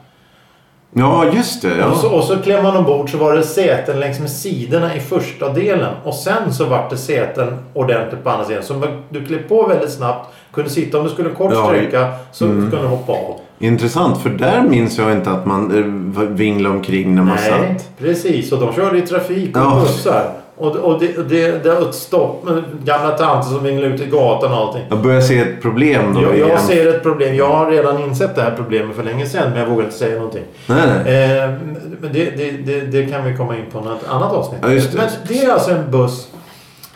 ja, 0.94 1.26
just 1.34 1.62
det. 1.62 1.78
Ja. 1.78 1.86
Och, 1.86 1.98
så, 1.98 2.10
och 2.10 2.24
så 2.24 2.38
klev 2.38 2.64
man 2.64 2.78
ombord 2.78 3.12
så 3.12 3.18
var 3.18 3.34
det 3.34 3.44
säten 3.44 4.00
längs 4.00 4.20
med 4.20 4.30
sidorna 4.30 4.96
i 4.96 5.00
första 5.00 5.50
delen. 5.50 5.94
Och 6.04 6.14
sen 6.14 6.54
så 6.54 6.66
vart 6.66 6.90
det 6.90 6.98
säten 6.98 7.58
ordentligt 7.74 8.24
på 8.24 8.30
andra 8.30 8.46
sidan. 8.46 8.64
Så 8.64 8.82
du 9.10 9.26
klev 9.26 9.48
på 9.48 9.68
väldigt 9.68 9.92
snabbt. 9.92 10.34
Kunde 10.54 10.70
sitta 10.70 10.98
om 10.98 11.04
du 11.04 11.10
skulle 11.10 11.30
kort 11.30 11.54
sträcka 11.54 12.14
så 12.32 12.46
mm. 12.46 12.72
kunde 12.72 12.86
du 12.86 12.90
hoppa 12.90 13.12
av. 13.12 13.40
Intressant, 13.68 14.21
för 14.21 14.30
där 14.30 14.62
minns 14.62 14.98
jag 14.98 15.12
inte 15.12 15.31
att 15.31 15.45
man 15.45 15.77
eh, 16.18 16.24
vinglade 16.24 16.75
omkring 16.75 17.15
när 17.15 17.24
man 17.24 17.36
Nej, 17.36 17.75
satt. 17.77 17.98
precis. 18.00 18.51
Och 18.51 18.60
de 18.60 18.74
körde 18.74 18.98
i 18.98 19.01
trafik 19.01 19.58
och 19.58 19.62
Ja. 19.63 19.79
bussar. 19.82 20.29
Och, 20.58 20.75
och 20.75 21.00
det, 21.00 21.29
det, 21.29 21.63
det 21.63 21.70
var 21.74 21.82
ett 21.89 21.96
stopp 21.96 22.43
med 22.46 22.63
gamla 22.86 23.10
tanter 23.17 23.50
som 23.50 23.63
vinglade 23.63 23.93
ut 23.96 24.01
i 24.01 24.05
gatan 24.05 24.51
och 24.51 24.58
allting. 24.58 24.82
Jag 24.89 25.01
börjar 25.01 25.22
se 25.22 25.39
ett 25.39 25.62
problem 25.62 26.13
då. 26.13 26.22
Jag, 26.22 26.36
igen. 26.36 26.48
jag 26.50 26.60
ser 26.60 26.88
ett 26.88 27.03
problem. 27.03 27.36
Jag 27.36 27.48
har 27.50 27.72
redan 27.72 28.01
insett 28.03 28.36
det 28.36 28.41
här 28.41 28.53
problemet 28.58 28.96
för 28.96 29.03
länge 29.03 29.25
sedan 29.25 29.50
men 29.50 29.60
jag 29.60 29.67
vågar 29.67 29.84
inte 29.84 29.98
säga 29.98 30.15
någonting. 30.15 30.43
Nej, 30.67 30.82
nej. 31.05 31.39
Eh, 31.43 31.50
men 32.01 32.13
det, 32.13 32.38
det, 32.38 32.51
det, 32.51 32.79
det 32.82 33.05
kan 33.05 33.25
vi 33.25 33.38
komma 33.38 33.55
in 33.58 33.65
på 33.72 33.79
något 33.82 34.08
annat 34.10 34.34
avsnitt. 34.34 34.60
Ja, 34.62 34.67
det. 34.67 34.93
Men 34.93 35.10
det 35.27 35.46
är 35.46 35.53
alltså 35.53 35.72
en 35.72 35.91
buss. 35.91 36.27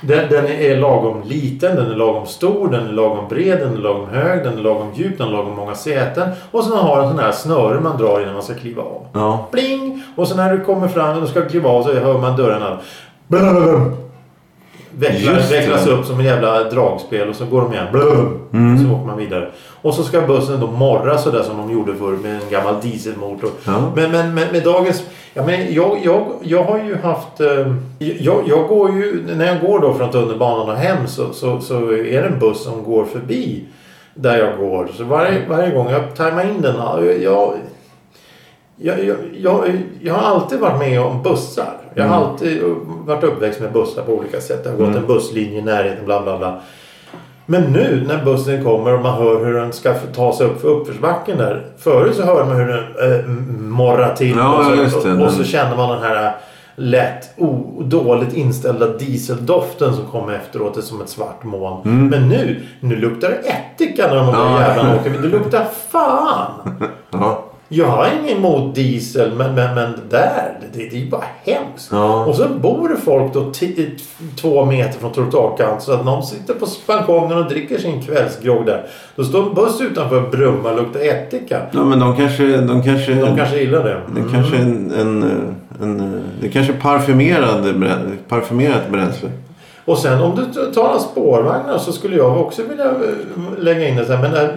Den, 0.02 0.30
den 0.30 0.48
är 0.48 0.78
lagom 0.78 1.24
liten, 1.26 1.76
den 1.76 1.92
är 1.92 1.96
lagom 1.96 2.26
stor, 2.26 2.72
den 2.72 2.88
är 2.88 2.92
lagom 2.92 3.28
bred, 3.30 3.60
den 3.60 3.74
är 3.74 3.78
lagom 3.78 4.10
hög, 4.10 4.44
den 4.44 4.58
är 4.58 4.62
lagom 4.62 4.88
djup, 4.96 5.18
den 5.18 5.28
har 5.28 5.34
lagom 5.34 5.56
många 5.56 5.76
säten. 5.76 6.30
Och 6.52 6.64
sen 6.64 6.78
har 6.78 7.02
den 7.02 7.10
sån 7.10 7.20
här 7.20 7.32
snöre 7.32 7.80
man 7.80 7.98
drar 7.98 8.22
innan 8.22 8.34
man 8.34 8.44
ska 8.44 8.54
kliva 8.54 8.82
av. 8.82 9.06
Ja. 9.14 9.48
Pling! 9.52 10.04
Och 10.16 10.28
sen 10.28 10.38
när 10.38 10.54
du 10.54 10.64
kommer 10.64 10.88
fram 10.88 11.24
och 11.24 11.30
ska 11.30 11.42
kliva 11.42 11.70
av 11.70 11.84
så 11.84 11.94
hör 11.94 12.18
man 12.18 12.38
dörrarna. 12.38 12.80
Det. 15.00 15.52
vecklas 15.52 15.88
upp 15.88 16.06
som 16.06 16.20
en 16.20 16.26
jävla 16.26 16.64
dragspel 16.64 17.30
och 17.30 17.36
så 17.36 17.46
går 17.46 17.62
de 17.62 17.74
igen. 17.74 17.86
Blum. 17.92 18.40
Mm. 18.54 18.78
Så 18.78 18.94
åker 18.94 19.06
man 19.06 19.18
vidare. 19.18 19.50
Och 19.82 19.94
så 19.94 20.04
ska 20.04 20.22
bussen 20.22 20.60
då 20.60 20.68
morra 20.68 21.18
sådär 21.18 21.44
som 21.44 21.58
de 21.58 21.72
gjorde 21.72 21.96
förr 21.96 22.18
med 22.24 22.36
en 22.36 22.50
gammal 22.50 22.82
dieselmotor. 22.82 23.50
Ja. 23.66 23.92
Men, 23.96 24.12
men, 24.12 24.34
men 24.34 24.52
med 24.52 24.64
dagens... 24.64 25.04
Ja, 25.34 25.46
men 25.46 25.74
jag, 25.74 25.98
jag, 26.04 26.26
jag 26.42 26.64
har 26.64 26.78
ju 26.78 26.96
haft... 26.96 27.40
Eh, 27.40 27.74
jag, 28.00 28.44
jag 28.48 28.68
går 28.68 28.92
ju... 28.92 29.36
När 29.36 29.46
jag 29.46 29.62
går 29.62 29.80
då 29.80 29.94
från 29.94 30.12
tunnelbanan 30.12 30.70
och 30.70 30.76
hem 30.76 31.08
så, 31.08 31.34
så, 31.34 31.60
så 31.62 31.92
är 31.92 32.22
det 32.22 32.28
en 32.28 32.40
buss 32.40 32.64
som 32.64 32.84
går 32.84 33.06
förbi 33.06 33.66
där 34.14 34.38
jag 34.38 34.58
går. 34.58 34.90
Så 34.98 35.04
varje, 35.04 35.48
varje 35.50 35.76
gång 35.76 35.90
jag 35.90 36.16
tajmar 36.16 36.44
in 36.44 36.62
den... 36.62 36.76
Jag, 36.76 37.22
jag, 37.22 37.54
jag, 38.76 38.98
jag, 39.42 39.82
jag 40.02 40.14
har 40.14 40.36
alltid 40.36 40.60
varit 40.60 40.80
med 40.80 41.02
om 41.02 41.24
bussar. 41.24 41.87
Jag 41.98 42.08
har 42.08 42.16
Mm. 42.18 42.30
alltid 42.30 42.62
varit 43.06 43.24
uppväxt 43.24 43.60
med 43.62 43.72
bussar 43.74 44.02
på 44.04 44.12
olika 44.14 44.42
sätt. 44.42 44.64
Det 44.64 44.70
har 44.70 44.78
gått 44.78 44.88
Mm. 44.88 44.98
en 45.02 45.08
busslinje 45.08 45.60
i 45.60 45.62
närheten, 45.62 46.06
bla 46.06 46.22
bla 46.22 46.38
bla. 46.38 46.60
Men 47.46 47.62
nu 47.64 48.06
när 48.08 48.26
bussen 48.26 48.64
kommer 48.64 48.94
och 48.94 49.02
man 49.02 49.14
hör 49.22 49.46
hur 49.46 49.54
den 49.54 49.74
ska 49.74 49.94
ta 49.94 50.34
sig 50.34 50.48
upp 50.48 50.62
för 50.62 50.68
uppförsbacken 50.68 51.38
där. 51.38 51.66
Förut 51.78 52.16
så 52.16 52.24
hörde 52.24 52.46
man 52.46 52.56
hur 52.56 52.68
den 52.68 53.20
eh, 53.20 53.26
morrar 53.70 54.16
till. 54.16 54.36
Ja, 54.38 54.58
och, 54.86 54.92
så, 54.92 55.12
och, 55.18 55.22
och 55.26 55.32
så 55.32 55.44
känner 55.44 55.78
man 55.78 55.90
den 55.90 56.04
här 56.12 56.36
lätt 56.76 57.30
o, 57.38 57.82
dåligt 57.86 58.34
inställda 58.34 58.88
dieseldoften 58.88 59.94
som 59.96 60.06
kommer 60.06 60.34
efteråt. 60.34 60.74
Det 60.76 60.82
som 60.82 61.02
ett 61.02 61.10
svart 61.10 61.44
moln. 61.44 61.82
Mm. 61.86 62.08
Men 62.08 62.30
nu, 62.30 62.62
nu 62.80 62.96
luktar 62.96 63.30
det 63.30 63.36
ättika 63.50 64.08
när 64.08 64.16
de 64.16 64.26
där 64.26 64.34
Ja. 64.34 64.62
jävlarna 64.62 64.96
åker. 64.96 65.10
Det 65.22 65.28
luktar 65.28 65.66
fan! 65.90 66.52
Ja. 67.12 67.44
Jag 67.70 67.86
har 67.88 68.10
inget 68.22 68.38
emot 68.38 68.76
diesel 68.76 69.32
men, 69.38 69.56
men, 69.56 69.76
men 69.76 69.92
det 69.92 70.18
där, 70.18 70.58
det, 70.74 70.80
det 70.80 70.96
är 70.96 71.00
ju 71.00 71.10
bara 71.10 71.24
hemskt. 71.44 71.90
Ja. 71.92 72.26
Och 72.26 72.36
så 72.36 72.46
bor 72.62 72.90
det 72.90 72.98
folk 72.98 73.34
då 73.34 73.52
t- 73.52 73.90
två 74.42 74.66
meter 74.66 75.00
från 75.00 75.12
trottoarkant 75.14 75.82
så 75.82 75.92
att 75.94 76.06
någon 76.06 76.24
sitter 76.24 76.54
på 76.54 76.66
balkongen 76.88 77.38
och 77.38 77.46
dricker 77.50 77.78
sin 77.78 78.02
kvällsgrogg 78.02 78.66
där. 78.66 78.86
Då 79.16 79.24
står 79.24 79.44
en 79.50 79.54
buss 79.54 79.82
utanför 79.82 80.24
och 80.24 80.32
brummar 80.32 80.72
och 80.72 80.78
luktar 80.78 81.00
ättika. 81.00 81.62
Ja, 81.72 81.84
men 81.84 82.00
de 82.00 82.16
kanske... 82.18 82.58
De 82.58 82.84
kanske, 82.84 83.14
De 83.14 83.38
kanske 83.38 83.58
gillar 83.60 83.84
det. 83.84 83.98
det 84.14 84.20
Mm. 84.20 84.34
kanske 84.34 84.58
är 84.58 84.62
en, 84.62 84.92
en, 85.00 85.24
en, 85.82 86.22
det 86.42 86.50
kanske 86.50 86.74
är 86.74 86.78
parfymerad, 86.80 87.74
parfymerat 88.28 88.90
bränsle. 88.92 89.30
Och 89.86 89.98
sen 89.98 90.22
om 90.22 90.36
du 90.36 90.72
talar 90.74 91.00
spårvagnar 91.00 91.78
så 91.78 91.92
skulle 91.92 92.16
jag 92.18 92.42
också 92.42 92.62
vilja 92.70 92.86
eh, 92.86 92.92
lägga 93.60 93.88
in 93.88 93.96
det 93.96 94.06
så 94.06 94.14
här. 94.14 94.22
Men 94.22 94.32
det 94.32 94.38
här, 94.38 94.56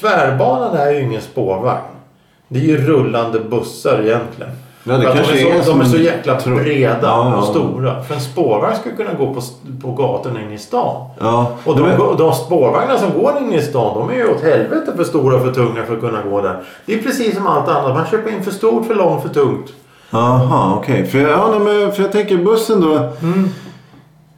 tvärbanan 0.00 0.76
är 0.76 0.90
ju 0.90 1.00
ingen 1.00 1.20
spårvagn. 1.22 1.80
Det 2.48 2.58
är 2.58 2.62
ju 2.62 2.76
rullande 2.76 3.40
bussar 3.40 4.00
egentligen. 4.02 4.52
Ja, 4.84 4.96
det 4.96 5.04
kanske 5.04 5.34
de 5.34 5.40
är, 5.42 5.54
är 5.54 5.58
så, 5.58 5.64
som 5.70 5.78
de 5.78 5.84
är 5.84 5.88
så 5.90 5.96
jäkla 5.96 6.40
tro- 6.40 6.54
breda 6.56 6.98
Ja, 7.02 7.30
ja. 7.32 7.36
och 7.36 7.44
stora. 7.44 8.02
För 8.02 8.14
en 8.14 8.20
spårvagn 8.20 8.76
skulle 8.76 8.96
kunna 8.96 9.12
gå 9.14 9.34
på, 9.34 9.40
på 9.82 9.92
gatorna 9.92 10.42
inne 10.42 10.54
i 10.54 10.58
stan. 10.58 11.06
Ja, 11.20 11.52
Och 11.64 11.76
de, 11.76 11.82
men- 11.82 12.16
de 12.16 12.32
spårvagnar 12.32 12.96
som 12.96 13.20
går 13.22 13.32
inne 13.40 13.56
i 13.56 13.62
stan 13.62 13.94
de 13.98 14.10
är 14.10 14.14
ju 14.18 14.28
åt 14.34 14.42
helvete 14.42 14.92
för 14.96 15.04
stora 15.04 15.36
och 15.36 15.42
för 15.42 15.52
tunga 15.52 15.82
för 15.86 15.94
att 15.94 16.00
kunna 16.00 16.22
gå 16.30 16.40
där. 16.40 16.56
Det 16.86 16.94
är 16.94 17.02
precis 17.02 17.36
som 17.36 17.46
allt 17.46 17.68
annat. 17.68 17.94
Man 17.94 18.06
köper 18.06 18.30
in 18.30 18.42
för 18.42 18.50
stort, 18.50 18.86
för 18.86 18.94
långt, 18.94 19.22
för 19.22 19.28
tungt. 19.28 19.72
Aha, 20.10 20.74
okej. 20.78 21.06
För, 21.06 21.18
ja, 21.18 21.48
nej, 21.50 21.60
men, 21.60 21.92
för 21.92 22.02
jag 22.02 22.12
tänker 22.12 22.36
bussen 22.36 22.80
då. 22.80 22.94
Eh, 22.94 23.02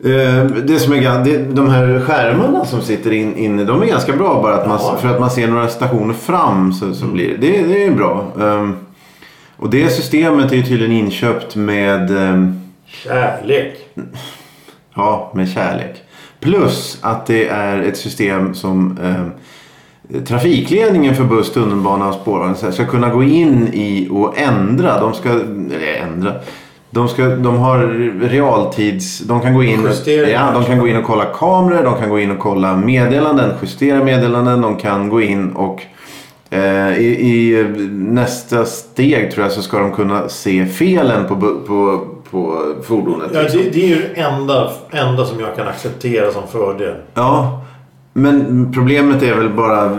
det 0.03 0.79
som 0.81 0.93
är, 0.93 1.25
det, 1.25 1.39
de 1.39 1.69
här 1.71 2.01
skärmarna 2.01 2.65
som 2.65 2.83
sitter 2.83 3.13
in, 3.13 3.37
inne, 3.37 3.65
de 3.65 3.83
är 3.83 3.87
ganska 3.87 4.13
bra 4.17 4.43
bara 4.43 4.55
att 4.55 4.69
man, 4.69 4.79
Ja. 4.83 4.97
för 5.01 5.09
att 5.09 5.21
man 5.21 5.31
ser 5.31 5.49
några 5.49 5.69
stationer 5.69 6.15
fram. 6.15 6.73
Så, 6.73 6.95
så 6.95 7.07
blir 7.07 7.29
det, 7.29 7.37
det, 7.37 7.63
det 7.67 7.85
är 7.85 7.91
bra. 7.91 8.27
Ehm, 8.41 8.77
och 9.57 9.71
det 9.71 9.89
systemet 9.91 10.53
är 10.53 10.57
ju 10.57 10.63
tydligen 10.63 10.93
inköpt 10.93 11.57
med, 11.57 12.11
ehm, 12.19 12.61
Kärlek. 12.87 13.75
ja, 14.95 15.33
med 15.35 15.49
kärlek. 15.51 16.03
Plus 16.41 16.99
att 17.01 17.27
det 17.27 17.49
är 17.49 17.83
ett 17.83 17.97
system 17.97 18.55
som 18.55 18.99
ehm, 19.05 19.31
Trafikledningen 20.27 21.15
för 21.17 21.25
buss, 21.25 21.53
tunnelbana 21.53 22.09
och 22.09 22.15
spårvagn 22.15 22.73
ska 22.73 22.87
kunna 22.87 23.09
gå 23.11 23.23
in 23.23 23.69
i 23.73 24.09
och 24.11 24.39
ändra. 24.39 25.01
De 25.01 25.15
ska, 25.15 25.29
eller 25.31 25.95
ändra. 26.03 26.33
De, 26.91 27.09
ska, 27.09 27.25
de 27.25 27.59
har 27.59 27.79
realtids... 28.29 29.19
De 29.19 29.41
kan 29.41 29.55
gå 29.55 29.63
in, 29.63 29.89
ja, 30.07 30.51
de 30.55 30.65
kan 30.65 30.79
gå 30.79 30.89
in 30.89 30.97
och 30.97 31.05
kolla 31.05 31.25
kameror, 31.25 31.85
de 31.85 31.99
kan 31.99 32.11
gå 32.11 32.19
in 32.19 32.31
och 32.31 32.39
kolla 32.39 32.77
meddelanden, 32.77 33.53
justera 33.63 34.05
meddelanden. 34.05 34.61
De 34.61 34.77
kan 34.77 35.09
gå 35.09 35.21
in 35.21 35.51
och 35.51 35.83
eh, 36.51 36.99
i, 36.99 37.07
i 37.07 37.65
nästa 37.91 38.65
steg 38.65 39.33
tror 39.33 39.45
jag 39.45 39.53
så 39.53 39.63
ska 39.63 39.79
de 39.79 39.93
kunna 39.93 40.29
se 40.29 40.67
felen 40.67 41.29
på, 41.29 41.37
på, 41.67 42.07
på 42.31 42.63
fordonet. 42.83 43.31
Ja, 43.35 43.43
liksom. 43.43 43.61
det, 43.63 43.71
det 43.71 43.85
är 43.85 43.89
ju 43.89 44.01
det 44.15 44.21
enda, 44.21 44.71
enda 44.91 45.25
som 45.25 45.41
jag 45.41 45.57
kan 45.57 45.69
acceptera 45.69 46.33
som 46.33 46.43
fördel. 46.53 46.95
Ja, 47.15 47.61
men 48.13 48.73
problemet 48.73 49.23
är 49.23 49.35
väl 49.35 49.51
bara 49.51 49.99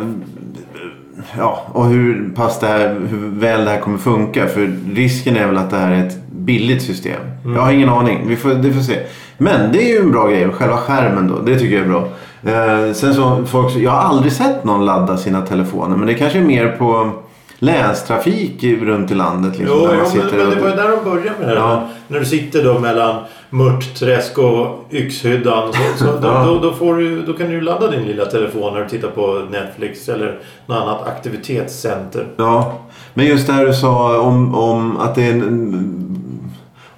ja, 1.38 1.65
och 1.74 1.86
hur 1.86 2.29
pass 2.36 2.60
det 2.60 2.67
här, 2.67 2.95
hur 3.10 3.39
väl 3.39 3.65
det 3.65 3.71
här 3.71 3.79
kommer 3.79 3.98
funka. 3.98 4.48
För 4.48 4.74
risken 4.93 5.38
är 5.38 5.48
väl 5.48 5.57
att 5.57 5.69
det 5.69 5.77
här 5.77 5.91
är 5.91 6.07
ett 6.07 6.17
billigt 6.45 6.81
system. 6.81 7.21
Jag 7.45 7.62
har 7.62 7.71
ingen 7.71 7.89
aning. 7.89 8.27
Vi 8.27 8.36
får, 8.36 8.50
det 8.50 8.74
får 8.74 8.81
se. 8.81 9.00
Men 9.38 9.71
det 9.71 9.83
är 9.83 9.89
ju 9.93 9.98
en 9.98 10.12
bra 10.12 10.27
grej. 10.27 10.50
Själva 10.50 10.77
skärmen 10.77 11.27
då. 11.27 11.39
Det 11.39 11.60
tycker 11.60 11.75
jag 11.75 11.86
är 11.86 11.89
bra. 11.89 12.07
Eh, 12.43 12.93
sen 12.93 13.13
så 13.13 13.45
folk, 13.45 13.75
jag 13.75 13.91
har 13.91 14.01
aldrig 14.01 14.31
sett 14.31 14.63
någon 14.63 14.86
ladda 14.86 15.17
sina 15.17 15.41
telefoner. 15.41 15.98
Men 15.98 16.07
det 16.07 16.13
kanske 16.13 16.39
är 16.39 16.43
mer 16.43 16.67
på 16.67 17.12
länstrafik 17.60 18.63
runt 18.63 19.12
i 19.12 19.15
landet. 19.15 19.60
Liksom, 19.60 19.77
Jo, 19.79 19.89
jo 19.91 20.19
men, 20.19 20.38
men 20.38 20.50
det 20.50 20.62
var 20.62 20.69
ju 20.69 20.75
där 20.75 20.91
de 20.98 21.10
började 21.10 21.39
med 21.39 21.48
det. 21.48 21.55
Ja. 21.55 21.88
När 22.07 22.19
du 22.19 22.25
sitter 22.25 22.63
då 22.63 22.79
mellan 22.79 23.15
Mörtträsk 23.50 24.38
och 24.38 24.86
Yxhyddan. 24.91 25.74
Så, 25.74 26.05
så 26.05 26.12
då, 26.12 26.27
Ja. 26.27 26.43
då, 26.45 26.60
då, 26.60 26.74
får 26.74 26.95
du, 26.95 27.21
då 27.21 27.33
kan 27.33 27.50
du 27.50 27.62
ladda 27.62 27.91
din 27.91 28.03
lilla 28.03 28.25
telefon 28.25 28.74
när 28.74 28.81
du 28.81 28.89
tittar 28.89 29.07
på 29.07 29.41
Netflix 29.51 30.10
eller 30.10 30.39
något 30.65 30.77
annat 30.77 31.07
aktivitetscenter. 31.07 32.27
Ja, 32.38 32.74
men 33.13 33.25
just 33.25 33.48
det 33.48 33.53
här 33.53 33.65
du 33.65 33.74
sa 33.74 34.19
om, 34.19 34.55
om 34.55 34.98
att 34.98 35.15
det 35.15 35.24
är 35.24 35.31
en 35.31 36.11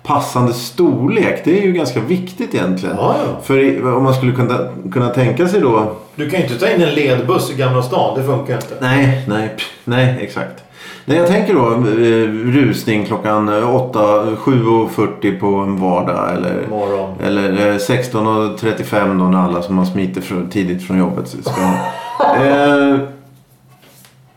passande 0.04 0.54
storlek. 0.54 1.42
Det 1.46 1.60
är 1.60 1.66
ju 1.66 1.72
ganska 1.72 2.00
viktigt 2.00 2.56
egentligen. 2.56 2.96
Ja, 2.96 3.16
ja. 3.18 3.42
För 3.44 3.96
om 3.96 4.04
man 4.04 4.14
skulle 4.14 4.32
kunna, 4.32 4.60
kunna 4.92 5.10
tänka 5.10 5.48
sig 5.48 5.62
då. 5.62 5.96
Du 6.16 6.30
kan 6.30 6.40
ju 6.40 6.46
inte 6.46 6.60
ta 6.60 6.70
in 6.70 6.82
en 6.82 6.94
ledbuss 6.94 7.52
i 7.52 7.54
Gamla 7.54 7.84
stan. 7.84 8.20
Det 8.20 8.24
funkar 8.26 8.56
inte. 8.56 8.76
Nej, 8.80 9.26
nej, 9.28 9.56
nej 9.84 10.18
exakt. 10.22 10.64
Nej, 11.06 11.18
jag 11.18 11.28
tänker 11.28 11.54
då 11.54 11.72
eh, 11.72 12.54
rusning 12.54 13.06
klockan 13.06 13.64
8, 13.64 14.00
7.40 14.00 15.40
på 15.40 15.48
en 15.48 15.78
vardag. 15.78 16.36
Eller, 16.36 16.68
Morgon. 16.70 17.14
eller 17.24 17.52
eh, 17.52 17.76
16.35 17.76 19.20
då 19.20 19.26
när 19.26 19.40
alla 19.40 19.62
som 19.62 19.78
har 19.78 19.86
smitit 19.86 20.52
tidigt 20.52 20.88
från 20.88 21.00
jobbet 21.00 21.28
ska 21.28 21.62
eh, 22.44 22.98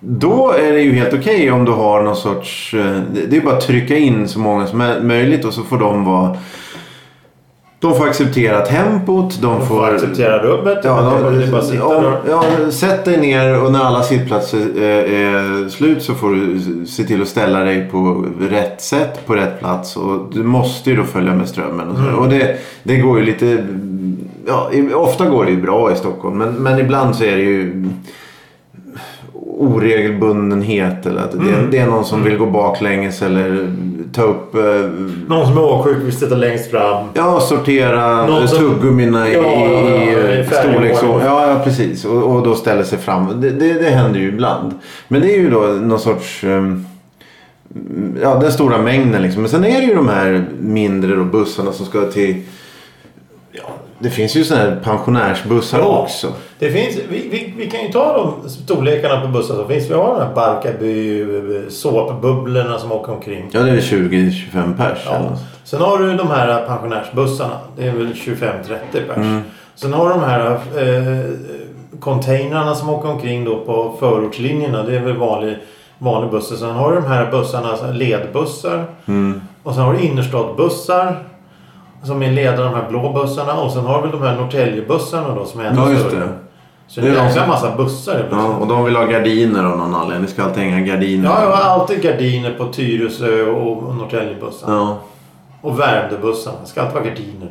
Då 0.00 0.52
är 0.52 0.72
det 0.72 0.80
ju 0.80 0.92
helt 0.92 1.14
okej 1.14 1.50
om 1.50 1.64
du 1.64 1.72
har 1.72 2.02
någon 2.02 2.16
sorts... 2.16 2.74
eh, 2.74 3.00
det- 3.28 3.36
är 3.36 3.40
bara 3.40 3.54
att 3.54 3.60
trycka 3.66 3.96
in 3.96 4.28
så 4.28 4.38
många 4.38 4.66
som 4.66 4.80
är 4.80 5.00
möjligt 5.00 5.44
och 5.44 5.52
så 5.54 5.62
får 5.62 5.78
de 5.78 6.04
vara... 6.04 6.36
De 7.78 7.94
får 7.94 8.08
acceptera 8.08 8.60
tempot. 8.60 9.38
De, 9.42 9.46
De 9.58 9.66
får... 9.66 9.76
får 9.76 9.94
acceptera 9.94 10.38
rummet. 10.42 10.78
Ja, 10.84 11.18
bara- 11.22 11.30
de, 11.30 11.62
sitta 11.62 11.84
om, 11.86 12.12
ja, 12.28 12.44
sätt 12.70 13.04
dig 13.04 13.20
ner 13.20 13.62
och 13.62 13.72
när 13.72 13.80
alla 13.84 14.02
sittplatser 14.02 14.58
är, 14.82 15.02
är 15.04 15.68
slut 15.68 16.02
så 16.02 16.14
får 16.14 16.30
du 16.30 16.60
se 16.86 17.04
till 17.04 17.22
att 17.22 17.28
ställa 17.28 17.60
dig 17.60 17.88
på 17.90 18.24
rätt 18.50 18.80
sätt, 18.82 19.26
på 19.26 19.34
rätt 19.34 19.58
plats. 19.60 19.96
Och 19.96 20.30
du 20.32 20.42
måste 20.42 20.90
ju 20.90 20.96
då 20.96 21.04
följa 21.04 21.34
med 21.34 21.48
strömmen. 21.48 21.88
Och. 21.88 21.98
Mm. 21.98 22.14
och 22.14 22.28
det, 22.28 22.56
det 22.82 22.96
går 22.96 23.18
ju 23.18 23.24
lite... 23.24 23.66
Ja, 24.46 24.70
ofta 24.94 25.26
går 25.28 25.44
det 25.44 25.50
ju 25.50 25.62
bra 25.62 25.92
i 25.92 25.96
Stockholm 25.96 26.38
men, 26.38 26.48
men 26.54 26.78
ibland 26.78 27.16
så 27.16 27.24
är 27.24 27.36
det 27.36 27.42
ju 27.42 27.84
oregelbundenhet 29.58 31.06
eller 31.06 31.20
att 31.22 31.32
det, 31.32 31.38
Mm. 31.38 31.70
det 31.70 31.78
är 31.78 31.86
någon 31.86 32.04
som 32.04 32.22
vill 32.24 32.36
gå 32.36 32.46
baklänges 32.46 33.22
eller 33.22 33.72
ta 34.12 34.22
upp... 34.22 34.54
Eh, 34.54 34.62
Någon 35.28 35.46
som 35.46 35.56
är 35.58 35.64
åksjuk 35.64 35.96
vill 36.04 36.12
sitta 36.16 36.34
längst 36.34 36.70
fram. 36.70 37.06
Ja, 37.14 37.40
sortera 37.40 38.26
Någon 38.26 38.48
som- 38.48 38.58
tuggummina 38.58 39.28
i, 39.28 39.34
Ja, 39.34 39.40
i, 39.40 40.36
i 40.36 40.40
i 40.40 40.44
färg 40.44 40.72
storlek. 40.72 40.96
Så, 40.96 41.06
ja, 41.24 41.48
ja, 41.50 41.60
precis. 41.64 42.04
Och, 42.04 42.22
och 42.36 42.42
då 42.42 42.54
ställer 42.54 42.82
sig 42.82 42.98
fram. 42.98 43.40
Det, 43.40 43.50
det, 43.50 43.72
det 43.72 43.90
händer 43.90 44.20
ju 44.20 44.28
ibland. 44.28 44.74
Men 45.08 45.20
det 45.20 45.34
är 45.34 45.38
ju 45.38 45.50
då 45.50 45.60
någon 45.60 45.98
sorts... 46.00 46.44
ehm, 46.44 46.84
Ja, 48.22 48.34
den 48.34 48.52
stora 48.52 48.78
mängden 48.78 49.22
liksom. 49.22 49.42
Men 49.42 49.50
sen 49.50 49.64
är 49.64 49.80
det 49.80 49.86
ju 49.86 49.94
de 49.94 50.08
här 50.08 50.44
mindre 50.60 51.16
då, 51.16 51.24
bussarna 51.24 51.72
som 51.72 51.86
ska 51.86 52.00
till... 52.06 52.42
Ja, 53.52 53.62
det 53.98 54.10
finns 54.10 54.36
ju 54.36 54.44
sådana 54.44 54.64
här 54.70 54.76
pensionärsbussar 54.84 55.78
Ja. 55.78 55.84
också. 56.02 56.26
Det 56.58 56.70
finns, 56.70 56.96
vi, 57.08 57.28
vi, 57.28 57.54
vi 57.56 57.70
kan 57.70 57.80
ju 57.82 57.88
ta 57.92 58.16
de 58.42 58.48
storlekarna 58.48 59.20
på 59.20 59.28
bussar 59.28 59.54
som 59.54 59.68
finns. 59.68 59.90
Vi 59.90 59.94
har 59.94 60.08
de 60.14 60.20
här 60.26 60.34
Barkarby 60.34 61.24
såpbubblorna 61.68 62.78
som 62.78 62.92
åker 62.92 63.12
omkring. 63.12 63.48
Ja, 63.52 63.60
det 63.60 63.68
är 63.70 63.74
väl 63.74 63.82
20-25 63.82 64.76
pers. 64.76 64.98
Ja. 65.06 65.20
Sen 65.64 65.80
har 65.80 65.98
du 65.98 66.16
de 66.16 66.30
här 66.30 66.66
pensionärsbussarna. 66.66 67.58
Det 67.76 67.86
är 67.88 67.92
väl 67.92 68.12
25-30 68.12 68.42
pers. 68.92 69.16
Mm. 69.16 69.40
Sen 69.74 69.92
har 69.92 70.08
du 70.08 70.14
de 70.14 70.20
här 70.24 70.50
eh, 70.50 71.30
containrarna 72.00 72.74
som 72.74 72.90
åker 72.90 73.08
omkring 73.10 73.44
då 73.44 73.60
på 73.60 73.96
förortslinjerna. 74.00 74.82
Det 74.82 74.96
är 74.96 75.00
väl 75.00 75.16
vanlig, 75.16 75.56
vanlig 75.98 76.30
buss. 76.30 76.58
Sen 76.58 76.70
har 76.70 76.92
du 76.92 77.00
de 77.00 77.06
här 77.06 77.30
bussarna, 77.30 77.90
ledbussar. 77.92 78.84
Mm. 79.06 79.40
Och 79.62 79.74
sen 79.74 79.82
har 79.82 79.92
du 79.94 80.00
innerstadsbussar. 80.00 81.22
Som 82.06 82.22
är 82.22 82.32
ledare 82.32 82.64
de 82.64 82.74
här 82.74 82.88
blå 82.88 83.12
bussarna. 83.12 83.54
Och 83.54 83.72
sen 83.72 83.84
har 83.86 84.02
vi 84.02 84.08
de 84.10 84.22
här 84.22 84.36
Norrtäljebussarna 84.36 85.34
då 85.34 85.44
som 85.44 85.60
är 85.60 85.64
ännu 85.64 85.80
Ja, 85.80 85.90
just 85.90 86.06
större. 86.06 86.20
det. 86.20 86.28
Så 86.88 87.00
det 87.00 87.06
är 87.06 87.10
en 87.10 87.24
jäkla 87.26 87.40
som- 87.42 87.48
massa 87.50 87.76
bussar 87.76 88.12
helt 88.14 88.26
Ja, 88.30 88.36
plötsligt. 88.36 88.60
och 88.62 88.66
de 88.68 88.84
vill 88.84 88.96
ha 88.96 89.04
gardiner 89.04 89.64
av 89.64 89.78
någon 89.78 89.94
anledning. 89.94 90.26
Det 90.26 90.32
ska 90.32 90.42
alltid 90.44 90.62
hänga 90.62 90.86
gardiner. 90.86 91.24
Ja, 91.28 91.42
jag 91.42 91.50
har 91.50 91.80
alltid 91.80 92.02
gardiner 92.02 92.50
på 92.58 92.66
Tyresö 92.66 93.42
och 93.46 93.94
Norrtäljebussarna. 93.94 94.74
Ja. 94.74 94.96
Och 95.62 95.80
Värmdöbussarna. 95.80 96.56
Det 96.62 96.68
ska 96.68 96.80
alltid 96.80 96.94
vara 96.94 97.04
gardiner. 97.04 97.50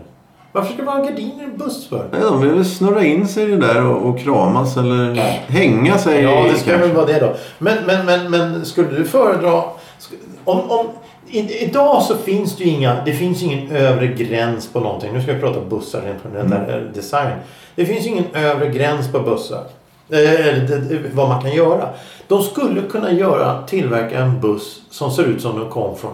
Varför 0.51 0.73
ska 0.73 0.83
man 0.83 0.97
ha 0.97 1.03
gardiner 1.03 1.41
i 1.41 1.45
en 1.45 1.57
buss 1.57 1.89
för? 1.89 2.05
Nej, 2.11 2.21
de 2.21 2.41
vill 2.41 2.49
väl 2.51 2.65
snurra 2.65 3.03
in 3.03 3.27
sig 3.27 3.43
i 3.43 3.47
det 3.47 3.57
där 3.67 3.85
och, 3.85 4.09
och 4.09 4.19
kramas 4.19 4.77
eller 4.77 5.13
hänga 5.47 5.97
sig 5.97 6.21
Ja, 6.23 6.43
det 6.51 6.57
ska 6.59 6.69
kanske. 6.71 6.87
väl 6.87 6.95
vara 6.95 7.05
det 7.05 7.19
då. 7.19 7.33
Men, 7.57 7.77
men, 7.87 8.05
men, 8.05 8.31
men 8.31 8.65
skulle 8.65 8.87
du 8.89 9.03
föredra... 9.05 9.49
sk- 9.51 10.15
Om, 10.45 10.59
om, 10.71 10.85
idag 11.29 12.01
så 12.03 12.15
finns 12.17 12.57
det 12.57 12.63
ju 12.63 12.69
inga... 12.69 13.03
Det 13.05 13.13
finns 13.13 13.43
ingen 13.43 13.71
övre 13.71 14.07
gräns 14.07 14.67
på 14.67 14.79
någonting. 14.79 15.13
Nu 15.13 15.21
ska 15.21 15.33
vi 15.33 15.39
prata 15.39 15.59
bussar 15.61 16.01
rent 16.01 16.19
generellt. 16.23 16.69
Mm. 16.69 16.85
eh, 16.85 16.91
Design. 16.93 17.33
Det 17.75 17.85
finns 17.85 18.07
ingen 18.07 18.25
övre 18.33 18.69
gräns 18.69 19.11
på 19.11 19.19
bussar. 19.19 19.63
Eh, 20.09 20.47
Eller 20.47 21.09
vad 21.13 21.29
man 21.29 21.41
kan 21.41 21.51
göra. 21.51 21.89
De 22.27 22.43
skulle 22.43 22.81
kunna 22.81 23.11
göra, 23.11 23.61
tillverka 23.61 24.19
en 24.19 24.41
buss 24.41 24.81
som 24.89 25.11
ser 25.11 25.23
ut 25.23 25.41
som 25.41 25.59
den 25.59 25.69
kom 25.69 25.97
från 25.97 26.13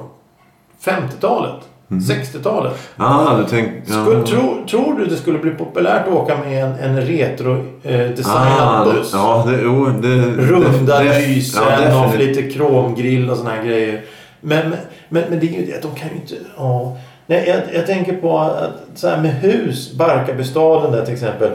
50-talet. 0.84 1.62
60-talet. 1.88 2.74
Ah, 2.98 3.38
du 3.38 3.44
tänkte... 3.44 3.94
Ja. 3.94 4.06
Skulle, 4.06 4.24
tror, 4.24 4.65
tror 4.70 5.00
du 5.00 5.06
det 5.06 5.15
skulle 5.15 5.39
bli 5.39 5.51
populärt 5.51 6.08
att 6.08 6.13
åka 6.13 6.38
med 6.38 6.63
en, 6.63 6.72
en 6.72 7.01
retro-designad 7.01 8.82
ah, 8.82 8.86
buss? 8.86 9.10
Ja, 9.13 9.44
det, 9.48 9.60
jo, 9.63 9.86
det, 9.86 10.22
Runda 10.22 11.01
lysen 11.01 11.63
ja, 11.63 12.06
och 12.06 12.20
lite 12.20 12.41
kromgrill 12.41 13.30
och 13.30 13.38
såna 13.38 13.50
här 13.50 13.63
grejer. 13.63 14.01
Men, 14.41 14.75
men, 15.12 15.24
men, 15.30 15.39
det 15.39 15.48
är 15.48 15.60
ju 15.60 15.65
det 15.65 15.75
att 15.75 15.82
de 15.82 15.96
kan 15.96 16.10
ju 16.10 16.15
inte... 16.15 16.36
Ja. 16.58 16.98
Nej, 17.25 17.46
jag, 17.48 17.75
jag 17.75 17.88
tänker 17.88 18.13
på 18.13 18.39
att 18.39 18.72
så 18.96 19.08
här 19.08 19.22
med 19.22 19.32
hus, 19.32 19.94
Barkarbystaden 19.94 20.91
där 20.91 21.06
till 21.06 21.13
exempel. 21.13 21.51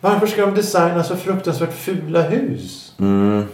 Varför 0.00 0.26
ska 0.26 0.46
de 0.46 0.54
designa 0.54 1.04
så 1.04 1.16
fruktansvärt 1.16 1.72
fula 1.72 2.22
hus? 2.22 2.92
Mm. 2.98 3.44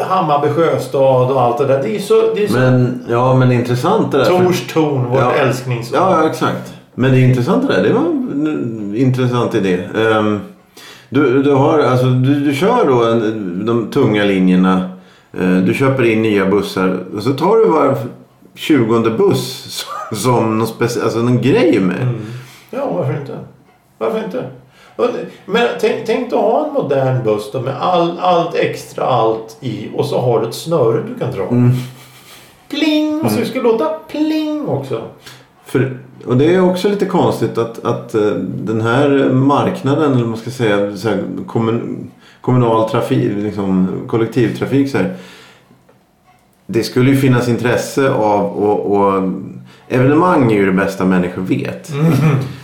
Hammarby 0.00 0.48
sjöstad 0.48 1.30
och 1.30 1.42
allt 1.42 1.58
det 1.58 1.66
där. 1.66 1.82
Det 1.82 1.96
är 1.96 2.00
så... 2.00 2.34
Det 2.34 2.44
är 2.44 2.48
så 2.48 2.58
Men, 2.58 3.04
ja, 3.08 3.34
men 3.34 3.52
intressant 3.52 4.12
det 4.12 4.18
där. 4.18 4.24
Tors 4.24 4.72
torn, 4.72 5.04
vårt 5.04 5.20
Ja. 5.20 5.32
älsklingsord. 5.32 5.96
Ja, 5.96 6.22
ja, 6.22 6.30
exakt. 6.30 6.74
Men 6.94 7.12
det 7.12 7.18
är 7.18 7.28
intressant 7.28 7.68
det 7.68 7.74
där. 7.74 7.82
Det 7.82 7.92
var 7.92 8.00
en 8.00 8.94
intressant 8.96 9.54
idé. 9.54 9.78
Ehm, 9.96 10.40
du, 11.08 11.42
du, 11.42 11.52
har, 11.52 11.78
alltså, 11.78 12.06
du, 12.06 12.34
du 12.34 12.54
kör 12.54 12.86
då 12.86 13.04
en, 13.04 13.66
de 13.66 13.90
tunga 13.90 14.24
linjerna. 14.24 14.90
Eh, 15.40 15.56
du 15.56 15.74
köper 15.74 16.04
in 16.04 16.22
nya 16.22 16.46
bussar. 16.46 16.98
Och 17.16 17.22
så 17.22 17.32
tar 17.32 17.56
du 17.56 17.64
var 17.64 17.96
20 18.54 19.10
buss 19.10 19.84
som 20.12 20.58
någon, 20.58 20.66
speci- 20.66 21.02
alltså, 21.02 21.18
någon 21.18 21.42
grej 21.42 21.80
med. 21.80 22.02
Mm. 22.02 22.20
Ja, 22.70 22.90
varför 22.92 23.20
inte? 23.20 23.38
Varför 23.98 24.24
inte? 24.24 24.46
Men 25.46 25.68
tänk, 25.80 26.06
tänk 26.06 26.32
att 26.32 26.38
ha 26.38 26.66
en 26.66 26.72
modern 26.72 27.24
buss 27.24 27.52
då 27.52 27.60
med 27.60 27.76
all, 27.76 28.18
allt 28.18 28.54
extra 28.54 29.04
allt 29.04 29.56
i 29.60 29.88
och 29.94 30.06
så 30.06 30.20
har 30.20 30.40
du 30.40 30.48
ett 30.48 30.54
snöre 30.54 31.02
du 31.08 31.18
kan 31.18 31.32
dra. 31.32 31.48
Mm. 31.48 31.70
Pling! 32.68 33.20
Och 33.22 33.30
så 33.30 33.40
det 33.40 33.46
ska 33.46 33.60
låta 33.60 33.88
pling 34.08 34.68
också. 34.68 35.02
För, 35.64 35.98
och 36.26 36.36
det 36.36 36.54
är 36.54 36.70
också 36.70 36.88
lite 36.88 37.06
konstigt 37.06 37.58
att, 37.58 37.84
att 37.84 38.14
eh, 38.14 38.30
den 38.48 38.80
här 38.80 39.30
marknaden, 39.32 40.12
eller 40.12 40.26
man 40.26 40.38
ska 40.38 40.50
säga, 40.50 40.96
så 40.96 41.08
här, 41.08 41.24
kommun, 41.46 42.10
kommunal 42.40 42.90
trafik, 42.90 43.32
liksom, 43.36 43.88
kollektivtrafik 44.06 44.90
så 44.90 44.98
här. 44.98 45.16
Det 46.66 46.82
skulle 46.82 47.10
ju 47.10 47.16
finnas 47.16 47.48
intresse 47.48 48.10
av 48.10 48.46
och, 48.46 48.96
och 48.96 49.22
evenemang 49.88 50.52
är 50.52 50.56
ju 50.56 50.66
det 50.66 50.72
bästa 50.72 51.04
människor 51.04 51.42
vet. 51.42 51.92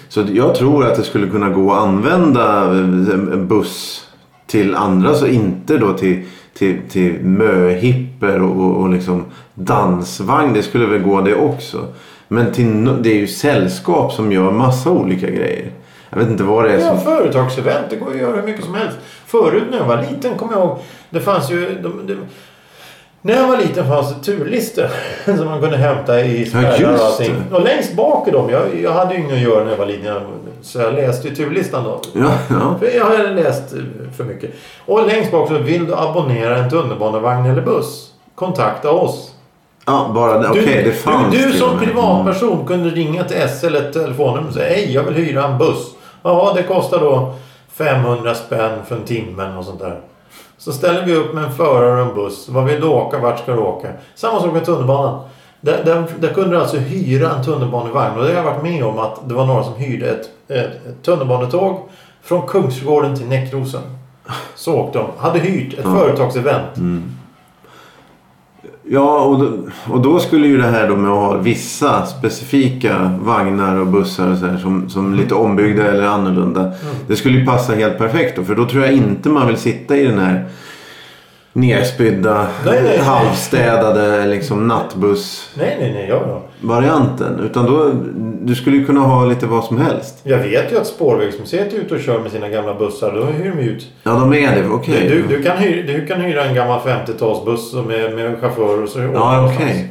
Så 0.09 0.25
jag 0.33 0.55
tror 0.55 0.87
att 0.87 0.97
det 0.97 1.03
skulle 1.03 1.27
kunna 1.27 1.49
gå 1.49 1.73
att 1.73 1.79
använda 1.79 2.63
en 2.63 3.31
en 3.33 3.49
buss 3.49 4.07
till 4.47 4.75
andra 4.75 5.15
så 5.15 5.27
inte 5.27 5.79
då 5.79 5.93
till, 5.93 6.23
till, 6.55 6.79
till 6.91 7.25
möhipper 7.25 8.43
och, 8.43 8.77
och, 8.81 8.89
liksom 8.89 9.25
dansvagn. 9.55 10.55
Det 10.55 10.63
skulle 10.63 10.87
väl 10.87 11.03
gå 11.03 11.21
det 11.21 11.35
också. 11.35 11.87
Men 12.29 12.53
till, 12.53 12.85
det 13.03 13.11
är 13.11 13.17
ju 13.17 13.27
sällskap 13.27 14.13
som 14.13 14.33
gör 14.33 14.51
massa 14.51 14.91
olika 14.91 15.31
grejer. 15.31 15.71
Jag 16.11 16.19
vet 16.19 16.29
inte 16.29 16.45
vad 16.45 16.65
det 16.65 16.73
är 16.73 16.79
Ja, 16.79 16.89
som... 16.89 17.01
företagsevent. 17.01 17.87
Det 17.91 17.97
går 17.97 18.11
att 18.11 18.17
göra 18.17 18.37
hur 18.37 18.43
mycket 18.43 18.65
som 18.65 18.75
helst. 18.75 18.97
Förut 19.27 19.65
när 19.71 19.79
jag 19.79 19.85
var 19.85 20.07
liten 20.11 20.39
kommer 20.39 20.53
jag 20.53 20.61
ihåg. 20.61 20.79
Det 21.11 21.21
fanns 21.21 21.51
ju... 21.51 21.79
De, 21.83 22.07
de, 22.07 22.17
när 23.23 23.35
jag 23.35 23.49
var 23.49 23.57
liten 23.57 23.89
fanns 23.89 24.15
det 24.15 24.25
turlistor 24.25 24.87
som 25.25 25.45
man 25.45 25.61
kunde 25.61 25.77
hämta 25.77 26.21
i 26.21 26.47
spärrar 26.47 26.73
och 26.75 26.81
just 26.81 27.03
allting. 27.05 27.35
Och 27.53 27.63
längst 27.63 27.95
bak 27.95 28.29
i 28.29 28.31
dem. 28.31 28.51
Jag, 28.51 28.63
jag 28.83 28.93
hade 28.93 29.15
ju 29.15 29.21
inget 29.21 29.33
att 29.33 29.41
göra 29.41 29.65
när 29.65 29.71
jag 29.71 29.79
var 29.79 29.87
liten. 29.87 30.23
Så 30.63 30.79
jag 30.79 30.95
läste 30.95 31.29
ju 31.29 31.35
turlistan 31.35 31.85
då. 31.85 32.01
Ja, 32.15 32.33
ja. 32.51 32.77
För 32.79 32.97
jag 32.97 33.05
hade 33.05 33.31
läst 33.31 33.73
eh, 33.73 33.81
för 34.17 34.25
mycket. 34.25 34.51
Och 34.87 35.07
längst 35.07 35.33
bak 35.33 35.49
så 35.49 35.59
vill 35.59 35.87
du 35.87 35.95
abonnera 35.95 36.57
en 36.57 36.71
tunnelbanevagn 36.71 37.47
eller 37.47 37.63
buss. 37.63 38.13
Kontakta 38.35 38.91
oss. 38.91 39.35
ja 39.87 40.11
bara 40.15 40.39
det. 40.39 40.49
Okej, 40.49 40.83
det 40.85 40.93
fanns 40.93 41.35
du, 41.35 41.47
du 41.47 41.53
som 41.53 41.71
och 41.71 41.81
privatperson 41.81 42.67
kunde 42.67 42.91
ringa 42.91 43.25
till 43.25 43.49
SL 43.49 43.75
ett 43.75 43.93
telefonnummer 43.93 44.49
och 44.49 44.55
säga 44.55 44.75
Hej, 44.75 44.93
jag 44.93 45.03
vill 45.03 45.15
hyra 45.15 45.45
en 45.45 45.59
buss. 45.59 45.95
Ja, 46.23 46.53
det 46.57 46.63
kostar 46.63 47.01
då 47.01 47.35
500 47.73 48.35
spänn 48.35 48.79
för 48.89 48.97
en 48.97 49.05
timme 49.05 49.57
och 49.59 49.65
sånt 49.65 49.81
där. 49.81 50.01
Så 50.61 50.73
ställer 50.73 51.07
vi 51.07 51.15
upp 51.15 51.35
med 51.35 51.45
en 51.45 51.53
förare 51.53 52.03
och 52.03 52.09
en 52.09 52.15
buss. 52.15 52.49
Vad 52.49 52.65
vill 52.65 52.81
du 52.81 52.87
åka? 52.87 53.19
Vart 53.19 53.39
ska 53.39 53.53
du 53.53 53.59
åka? 53.59 53.89
Samma 54.15 54.41
sak 54.41 54.53
med 54.53 54.65
tunnelbanan. 54.65 55.21
Där, 55.61 55.85
där, 55.85 56.05
där 56.21 56.29
kunde 56.29 56.51
du 56.51 56.57
alltså 56.61 56.77
hyra 56.77 57.31
en 57.31 57.45
tunnelbanevagn. 57.45 58.19
Och 58.19 58.25
det 58.25 58.29
har 58.29 58.37
jag 58.37 58.45
varit 58.45 58.63
med 58.63 58.85
om 58.85 58.99
att 58.99 59.29
det 59.29 59.35
var 59.35 59.47
några 59.47 59.65
som 59.65 59.75
hyrde 59.75 60.11
ett, 60.11 60.29
ett, 60.49 61.03
tunnelbanetåg 61.03 61.79
från 62.23 62.47
Kungsgården 62.47 63.17
till 63.17 63.27
Näckrosen. 63.29 63.81
Så 64.55 64.75
åkte 64.75 64.99
de. 64.99 65.07
Hade 65.19 65.39
hyrt 65.39 65.73
ett 65.73 65.81
Ja. 65.85 65.95
företagsevent. 65.99 66.77
Ja, 68.93 69.21
och 69.21 69.39
då, 69.39 69.53
och 69.91 70.03
då 70.03 70.19
skulle 70.19 70.47
ju 70.47 70.59
det 70.59 70.67
här 70.67 70.89
då 70.89 70.97
med 70.97 71.11
att 71.11 71.19
ha 71.19 71.37
vissa 71.37 72.07
specifika 72.07 73.19
vagnar 73.23 73.77
och 73.77 73.87
bussar 73.87 74.31
och 74.31 74.39
så 74.39 74.47
här, 74.47 74.59
som, 74.59 74.91
som 74.91 75.15
lite 75.15 75.35
ombyggda 75.35 75.87
eller 75.87 76.03
annorlunda. 76.07 76.73
Det 77.07 77.17
skulle 77.17 77.39
ju 77.39 77.47
passa 77.47 77.75
helt 77.75 77.99
perfekt 77.99 78.37
då. 78.37 78.45
För 78.45 78.55
då 78.55 78.65
tror 78.67 78.85
jag 78.85 78.93
inte 78.93 79.29
man 79.29 79.47
vill 79.47 79.57
sitta 79.57 79.97
i 79.97 80.07
den 80.07 80.19
här 80.19 80.49
nerspydda, 81.53 82.47
Nej, 82.67 82.83
nej, 82.83 82.83
nej. 82.83 82.99
halvstädade 82.99 84.27
liksom, 84.27 84.69
nattbussvarianten. 84.69 85.79
Nej, 85.81 85.93
nej, 85.93 85.93
nej. 85.93 86.09
Ja, 86.09 86.43
ja. 87.39 87.45
Utan 87.45 87.67
då, 87.67 87.93
du 88.41 88.55
skulle 88.55 88.77
ju 88.77 88.85
kunna 88.85 89.01
ha 89.01 89.25
lite 89.25 89.47
vad 89.47 89.65
som 89.65 89.79
helst. 89.79 90.21
Jag 90.23 90.39
vet 90.39 90.73
ju 90.73 90.79
att 90.79 90.87
Spårvägsmuseet 90.87 91.73
är 91.73 91.77
ute 91.77 91.95
och 91.95 92.01
kör 92.01 92.21
med 92.21 92.33
sina 92.33 92.49
gamla 92.49 92.75
bussar. 92.75 93.13
Då 93.13 93.25
hyr 93.25 93.53
de 93.57 93.63
ut. 93.63 93.87
Ja, 94.03 94.11
de 94.11 94.35
är 94.35 94.57
det. 94.57 94.69
Okej. 94.69 95.09
Du, 95.09 95.37
du, 95.37 95.43
kan 95.43 95.57
hyra, 95.57 95.87
du 95.87 96.07
kan 96.07 96.21
hyra 96.21 96.45
en 96.45 96.55
gammal 96.55 96.81
50-talsbuss 96.81 97.87
med, 97.87 98.15
med 98.15 98.41
chaufför 98.41 98.83
och 98.83 98.89
så 98.89 98.99
Ja, 99.01 99.53
okej. 99.55 99.91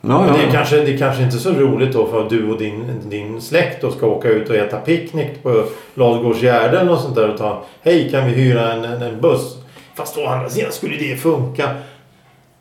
Ja, 0.00 0.20
Men 0.20 0.32
det 0.34 0.40
är, 0.40 0.46
ja. 0.46 0.52
kanske, 0.52 0.76
det 0.76 0.94
är 0.94 0.98
kanske 0.98 1.22
inte 1.22 1.36
så 1.38 1.50
roligt 1.50 1.92
då 1.92 2.06
för 2.06 2.22
att 2.22 2.30
du 2.30 2.50
och 2.50 2.58
din, 2.58 3.00
din 3.08 3.40
släkt 3.40 3.80
då 3.80 3.90
ska 3.90 4.06
åka 4.06 4.28
ut 4.28 4.50
och 4.50 4.56
äta 4.56 4.76
picknick 4.76 5.42
på 5.42 5.64
Ladugårdsgärden 5.94 6.88
och 6.88 6.98
sånt 6.98 7.14
där 7.14 7.30
och 7.30 7.38
ta 7.38 7.62
Hej, 7.82 8.10
kan 8.10 8.26
vi 8.26 8.32
hyra 8.32 8.72
en, 8.72 8.84
en 8.84 9.20
buss? 9.20 9.63
Fast 9.94 10.18
å 10.18 10.26
andra 10.26 10.48
sidan 10.48 10.72
skulle 10.72 10.96
det 10.96 11.16
funka. 11.16 11.70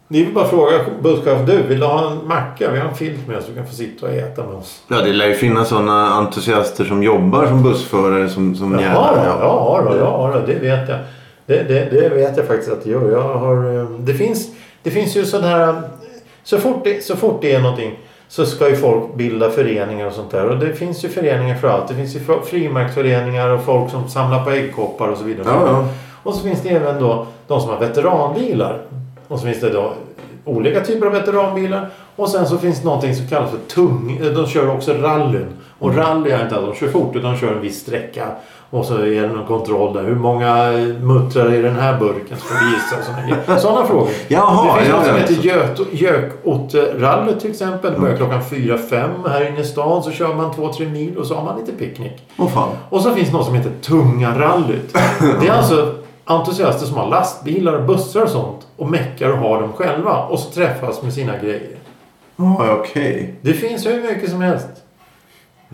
Ni 0.08 0.24
vill 0.24 0.34
bara 0.34 0.48
fråga 0.48 0.72
busschauffören. 1.02 1.46
Du, 1.46 1.62
vill 1.62 1.80
du 1.80 1.86
ha 1.86 2.12
en 2.12 2.28
macka? 2.28 2.72
Vi 2.72 2.80
har 2.80 2.88
en 2.88 2.96
filt 2.96 3.28
med 3.28 3.38
oss. 3.38 3.46
Du 3.48 3.56
kan 3.56 3.68
få 3.68 3.74
sitta 3.74 4.06
och 4.06 4.12
äta 4.14 4.44
med 4.44 4.56
oss. 4.56 4.82
ja, 4.88 5.02
det 5.02 5.14
lär 5.14 5.28
ju 5.28 5.34
finnas 5.34 5.70
sådana 5.70 6.14
entusiaster 6.14 6.86
som 6.86 7.04
jobbar 7.04 7.46
som 7.48 7.64
bussförare 7.64 8.30
som, 8.30 8.56
som 8.56 8.72
gärna... 8.72 8.94
ja, 8.94 9.14
ja, 9.16 9.38
ja, 9.42 9.96
ja, 9.98 10.32
ja, 10.34 10.40
det 10.48 10.54
vet 10.54 10.90
jag. 10.90 11.00
Det, 11.46 11.64
det, 11.64 11.90
det 11.92 12.10
vet 12.10 12.38
jag 12.38 12.48
faktiskt 12.48 12.72
att 12.72 12.84
det 12.84 12.90
gör. 12.90 13.12
Jag 13.12 13.22
har, 13.38 13.80
eh, 13.80 13.86
det, 13.90 14.14
finns, 14.14 14.48
det 14.84 14.92
finns 14.92 15.18
ju 15.18 15.26
sådana 15.26 15.48
här... 15.48 15.82
Så 16.44 16.58
fort, 16.60 16.84
det, 16.84 17.04
så 17.06 17.16
fort 17.16 17.42
det 17.42 17.54
är 17.56 17.62
någonting 17.62 18.00
så 18.28 18.46
ska 18.46 18.70
ju 18.70 18.76
folk 18.76 19.16
bilda 19.16 19.50
föreningar 19.50 20.08
och 20.08 20.14
sånt 20.14 20.32
där. 20.32 20.46
Och 20.46 20.58
det 20.58 20.74
finns 20.74 21.06
ju 21.06 21.10
föreningar 21.10 21.56
för 21.56 21.68
allt. 21.68 21.88
Det 21.88 21.94
finns 21.96 22.16
ju 22.16 22.20
fr- 22.20 22.42
frimärksföreningar 22.46 23.50
och 23.50 23.64
folk 23.64 23.92
som 23.92 24.10
samlar 24.10 24.44
på 24.44 24.50
äggkoppar 24.52 25.08
och 25.08 25.18
så 25.18 25.24
vidare. 25.24 25.48
Ja, 25.50 25.66
ja. 25.68 25.88
Och 26.24 26.34
så 26.34 26.44
finns 26.44 26.62
det 26.62 26.70
även 26.70 27.02
då 27.02 27.26
de 27.48 27.62
som 27.62 27.70
har 27.70 27.78
veteranbilar. 27.80 28.82
Och 29.28 29.40
så 29.40 29.46
finns 29.46 29.60
det 29.60 29.70
då 29.70 29.94
olika 30.46 30.82
typer 30.82 31.06
av 31.06 31.12
veteranbilar. 31.14 31.90
Och 32.16 32.30
sen 32.30 32.48
så 32.48 32.58
finns 32.58 32.80
det 32.80 32.86
någonting 32.86 33.16
som 33.16 33.28
kallas 33.28 33.50
för 33.52 33.58
tung. 33.76 34.20
De 34.36 34.48
kör 34.48 34.70
också 34.76 34.94
rallyn. 34.94 35.48
Och 35.80 35.96
rally 35.96 36.30
är 36.32 36.44
inte 36.44 36.56
att 36.56 36.66
de 36.66 36.76
kör 36.76 36.88
fort 36.88 37.16
utan 37.16 37.32
de 37.32 37.38
kör 37.38 37.52
en 37.52 37.62
viss 37.62 37.82
sträcka. 37.82 38.26
Och 38.70 38.86
så 38.86 38.96
är 38.98 39.22
det 39.22 39.28
någon 39.28 39.46
kontroll 39.46 39.94
där. 39.94 40.04
Hur 40.04 40.16
många 40.16 40.72
muttrar 41.02 41.54
i 41.54 41.62
den 41.62 41.76
här 41.76 42.00
burken 42.00 42.38
ska 42.38 42.56
vi 42.66 42.72
gissa? 42.72 43.60
Sådana, 43.60 43.86
frågor. 43.86 44.10
Jaha, 44.28 44.74
det 44.74 44.80
finns 44.80 44.90
ja, 44.90 44.96
något 44.98 45.06
som 45.06 45.16
heter 45.16 45.34
Gök- 45.34 45.88
Gökotterallyt 45.92 47.40
till 47.40 47.50
exempel. 47.52 47.94
Det 47.94 48.00
börjar 48.00 48.18
klockan 48.18 48.42
4-5 48.42 49.30
här 49.30 49.48
inne 49.50 49.60
i 49.60 49.64
stan. 49.64 50.04
Så 50.04 50.12
kör 50.12 50.34
man 50.36 50.52
2-3 50.52 50.92
mil 50.92 51.18
och 51.18 51.26
så 51.26 51.36
har 51.36 51.44
man 51.44 51.60
lite 51.60 51.72
picknick. 51.72 52.28
Åh 52.38 52.48
fan. 52.48 52.70
Och 52.90 53.02
så 53.02 53.12
finns 53.12 53.32
något 53.32 53.46
som 53.46 53.56
heter 53.56 53.72
Tunga 53.82 54.40
rallyt. 54.40 54.98
Det 55.42 55.48
är 55.48 55.52
alltså 55.54 55.94
entusiaster 56.26 56.86
som 56.86 56.98
har 56.98 57.10
lastbilar 57.10 57.74
och 57.74 57.86
bussar 57.86 58.22
och 58.22 58.30
sånt 58.30 58.68
och 58.78 58.90
meckar 58.90 59.30
och 59.30 59.38
har 59.38 59.62
dem 59.62 59.74
själva 59.74 60.18
och 60.18 60.40
så 60.40 60.50
träffas 60.50 61.02
med 61.02 61.14
sina 61.14 61.38
grejer. 61.38 61.78
Ja, 62.36 62.78
okej. 62.80 63.36
Det 63.42 63.54
finns 63.54 63.86
hur 63.86 64.02
mycket 64.02 64.30
som 64.30 64.42
helst. 64.42 64.68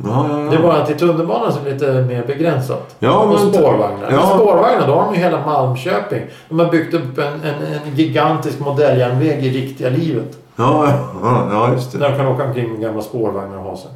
Ja, 0.04 0.26
ja, 0.30 0.40
ja. 0.44 0.50
Det 0.52 0.58
är 0.58 0.62
bara 0.62 0.82
att 0.82 0.90
i 0.90 0.94
tunnelbanan 0.94 1.54
så 1.54 1.60
är 1.60 1.64
det 1.64 1.72
lite 1.72 1.94
mer 1.94 2.24
begränsat. 2.28 2.96
Ja, 3.00 3.20
och 3.20 3.40
spårvagnar. 3.40 4.12
Ja. 4.12 4.18
Men 4.18 4.40
spårvagnar, 4.40 4.88
då 4.88 4.94
har 4.94 5.06
de 5.06 5.14
ju 5.14 5.20
hela 5.20 5.46
Malmköping. 5.46 6.22
De 6.50 6.60
har 6.60 6.72
byggt 6.72 6.94
upp 6.94 7.18
en, 7.18 7.34
en, 7.34 7.64
en 7.64 7.96
gigantisk 7.96 8.60
modelljärnväg 8.60 9.46
i 9.46 9.50
riktiga 9.50 9.90
livet. 9.90 10.38
Ja, 10.56 10.94
ja, 11.24 11.48
ja, 11.52 11.74
just 11.74 11.92
det. 11.92 11.98
Där 11.98 12.10
de 12.10 12.18
kan 12.18 12.28
åka 12.28 12.44
omkring 12.44 12.72
med 12.72 12.82
gamla 12.82 13.02
spårvagnar 13.02 13.58
och 13.58 13.64
ha 13.64 13.78
sig. 13.78 13.92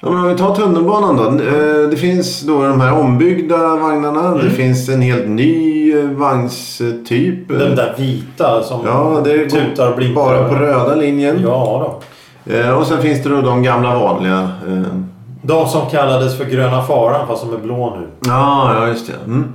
Ja, 0.00 0.10
men 0.10 0.20
om 0.24 0.28
vi 0.28 0.34
tar 0.36 0.54
tunnelbanan 0.54 1.16
då. 1.16 1.24
Eh, 1.24 1.88
Det 1.90 1.96
finns 1.96 2.40
då 2.40 2.62
de 2.62 2.80
här 2.80 2.92
ombyggda 2.92 3.76
vagnarna. 3.76 4.26
Mm. 4.26 4.38
Det 4.44 4.50
finns 4.50 4.88
en 4.88 5.02
helt 5.02 5.28
ny 5.28 5.92
eh, 5.98 6.04
vagnstyp. 6.04 7.48
Den 7.48 7.76
där 7.76 7.94
vita 7.98 8.62
som 8.62 8.80
Ja, 8.86 9.20
det 9.24 9.50
tutar 9.50 9.90
och 9.90 9.96
blinkar. 9.96 10.14
bara 10.14 10.48
på 10.48 10.54
röda 10.54 10.94
linjen. 10.94 11.38
Ja 11.42 12.00
då. 12.44 12.52
Eh, 12.52 12.70
Och 12.78 12.86
sen 12.86 13.02
finns 13.02 13.22
det 13.22 13.28
då 13.28 13.40
de 13.40 13.62
gamla 13.62 13.98
vanliga. 13.98 14.48
De 15.42 15.66
som 15.68 15.86
kallades 15.90 16.38
för 16.38 16.44
gröna 16.44 16.82
faran 16.82 17.26
fast 17.26 17.40
som 17.42 17.54
är 17.54 17.58
blå 17.58 17.96
nu. 18.00 18.06
Ja, 18.30 18.74
ja 18.80 18.88
just 18.88 19.06
det. 19.06 19.12
Mm. 19.26 19.52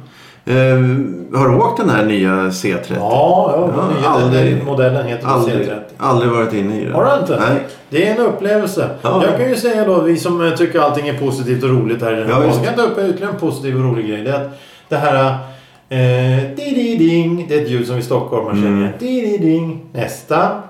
Har 1.35 1.47
du 1.49 1.55
åkt 1.55 1.77
den 1.81 1.89
här 1.89 2.05
nya 2.05 2.31
C30? 2.31 2.79
Ja, 2.95 3.53
ja, 3.55 3.69
Ja, 3.77 3.99
nya, 3.99 4.09
aldrig- 4.09 4.55
den 4.57 4.65
modellen 4.65 5.07
heter 5.07 5.27
Aldrig, 5.27 5.55
C30. 5.67 5.80
Aldrig 6.01 6.31
varit 6.31 6.53
inne 6.53 6.81
i 6.81 6.85
det. 6.85 6.93
Har 6.93 7.05
du 7.05 7.21
inte? 7.21 7.39
Nej. 7.39 7.59
Det 7.89 8.07
är 8.07 8.11
en 8.15 8.21
upplevelse. 8.21 8.89
Ja. 9.01 9.23
Jag 9.25 9.37
kan 9.37 9.49
ju 9.49 9.55
säga 9.55 9.85
då, 9.85 10.01
vi 10.01 10.17
som 10.17 10.51
tycker 10.57 10.79
allting 10.79 11.07
är 11.07 11.17
positivt 11.17 11.63
och 11.63 11.69
roligt 11.69 12.01
här 12.01 12.13
i 12.13 12.15
den 12.15 12.29
Ja, 12.29 12.35
här 12.35 12.43
just 12.45 12.57
podden, 12.59 12.73
kan 12.75 12.85
ta 12.85 12.91
upp 12.91 13.09
ytterligare 13.09 13.33
en 13.33 13.39
positiv 13.39 13.75
och 13.75 13.83
rolig 13.83 14.07
grej. 14.07 14.21
Det 14.23 14.29
är 14.31 14.35
att 14.45 14.51
det 14.89 14.95
här 14.97 15.33
eh, 15.89 16.55
di-di-ding, 16.55 17.45
det 17.49 17.55
är 17.55 17.61
ett 17.61 17.69
ljud 17.69 17.87
som 17.87 17.95
vi 17.95 18.01
stockholmare 18.01 18.55
känner 18.55 18.67
Mm. 18.67 18.79
igen. 18.81 18.93
Di-di-ding. 18.99 19.85
Nästa. 19.93 20.61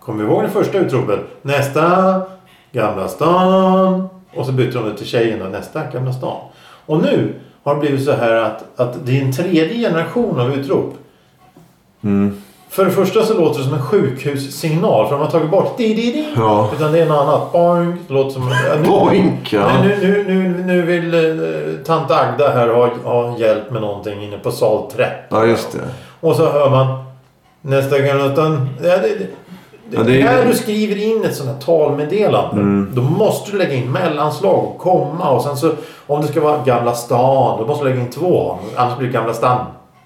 Kommer 0.00 0.24
du 0.24 0.30
ihåg 0.30 0.42
det 0.42 0.48
första 0.48 0.78
utropet? 0.78 1.20
Nästa. 1.42 2.22
Gamla 2.72 3.08
stan. 3.08 4.08
Och 4.34 4.46
så 4.46 4.52
bytte 4.52 4.78
de 4.78 4.88
det 4.88 4.96
till 4.96 5.06
tjejen 5.06 5.38
då. 5.38 5.44
Nästa. 5.44 5.82
Gamla 5.92 6.12
stan. 6.12 6.36
Och 6.86 7.02
nu 7.02 7.34
har 7.62 7.74
det 7.74 7.80
blivit 7.80 8.04
så 8.04 8.12
här 8.12 8.32
att, 8.34 8.80
att 8.80 9.06
det 9.06 9.18
är 9.18 9.22
en 9.24 9.32
tredje 9.32 9.78
generation 9.88 10.40
av 10.40 10.52
utrop. 10.54 10.94
Mm. 12.04 12.36
För 12.76 12.84
det 12.84 12.90
första 12.90 13.22
så 13.24 13.34
låter 13.34 13.58
det 13.58 13.64
som 13.64 13.74
en 13.74 13.82
sjukhussignal. 13.82 15.06
För 15.08 15.12
de 15.14 15.20
har 15.24 15.30
tagit 15.30 15.50
bort 15.50 15.76
di 15.78 15.94
di 15.94 16.12
di 16.12 16.24
Ja. 16.36 16.70
Utan 16.76 16.92
det 16.92 16.98
är 17.00 17.06
något 17.06 17.18
annat. 17.28 17.52
Boink. 17.52 17.96
Det 18.08 18.14
låter 18.14 18.30
som... 18.30 18.48
Ja, 18.68 18.74
nu, 18.82 18.88
Boink, 18.88 19.52
ja. 19.52 19.68
Nu, 19.82 19.96
nu, 20.02 20.24
nu, 20.34 20.64
nu 20.66 20.82
vill 20.82 21.14
eh, 21.14 21.84
tant 21.86 22.10
Agda 22.10 22.48
här 22.50 22.68
ha, 22.68 22.88
ha 23.04 23.38
hjälp 23.38 23.70
med 23.70 23.80
någonting 23.82 24.22
inne 24.24 24.38
på 24.38 24.50
sal 24.50 24.90
13. 24.96 25.08
Ja, 25.28 25.46
just 25.46 25.72
det. 25.72 25.78
Och 26.20 26.36
så 26.36 26.50
hör 26.50 26.70
man 26.70 27.04
nästa 27.60 27.98
gång 27.98 28.32
utan... 28.32 28.68
Ja, 28.82 28.88
det, 28.96 29.02
det, 29.18 29.26
Ja, 29.90 30.02
det 30.02 30.20
är- 30.20 30.24
När 30.24 30.46
du 30.46 30.54
skriver 30.54 31.02
in 31.02 31.24
ett 31.24 31.34
sånt 31.36 31.48
här 31.50 31.60
talmeddelande 31.60 32.60
Mm. 32.60 32.90
då 32.94 33.02
måste 33.02 33.50
du 33.50 33.58
lägga 33.58 33.74
in 33.74 33.92
mellanslag 33.92 34.64
och 34.64 34.78
komma 34.78 35.30
och 35.30 35.42
sen 35.42 35.56
så 35.56 35.70
om 36.06 36.20
det 36.22 36.28
ska 36.28 36.40
vara 36.40 36.58
Gamla 36.64 36.94
stan 36.94 37.58
då 37.60 37.66
måste 37.66 37.84
du 37.84 37.90
lägga 37.90 38.02
in 38.02 38.10
två 38.10 38.58
annars 38.76 38.98
blir 38.98 39.06
det 39.08 39.12
Gamla 39.14 39.34
stan. 39.34 39.58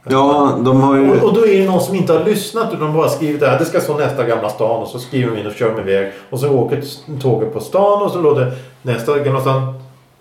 Ja, 0.09 0.59
de 0.65 0.81
har 0.81 0.97
ju... 0.97 1.11
Och, 1.11 1.29
och 1.29 1.35
då 1.35 1.47
är 1.47 1.59
det 1.59 1.67
någon 1.71 1.81
som 1.81 1.95
inte 1.95 2.13
har 2.13 2.25
lyssnat 2.25 2.75
utan 2.75 2.93
bara 2.93 3.09
skrivit 3.09 3.43
här. 3.43 3.59
Det 3.59 3.65
ska 3.65 3.81
stå 3.81 3.95
nästa 3.97 4.25
Gamla 4.27 4.49
stan 4.49 4.83
och 4.83 4.89
så 4.89 4.99
skriver 4.99 5.35
de 5.35 5.41
in 5.41 5.47
och 5.47 5.53
kör 5.55 5.75
de 5.77 5.81
iväg. 5.91 6.13
Och 6.31 6.41
så 6.41 6.49
åker 6.51 6.83
tåget 7.23 7.53
på 7.55 7.61
stan 7.61 8.03
och 8.03 8.11
så 8.11 8.21
låter 8.21 8.53
nästa 8.83 9.19
Gamla 9.19 9.41
stan. 9.41 9.75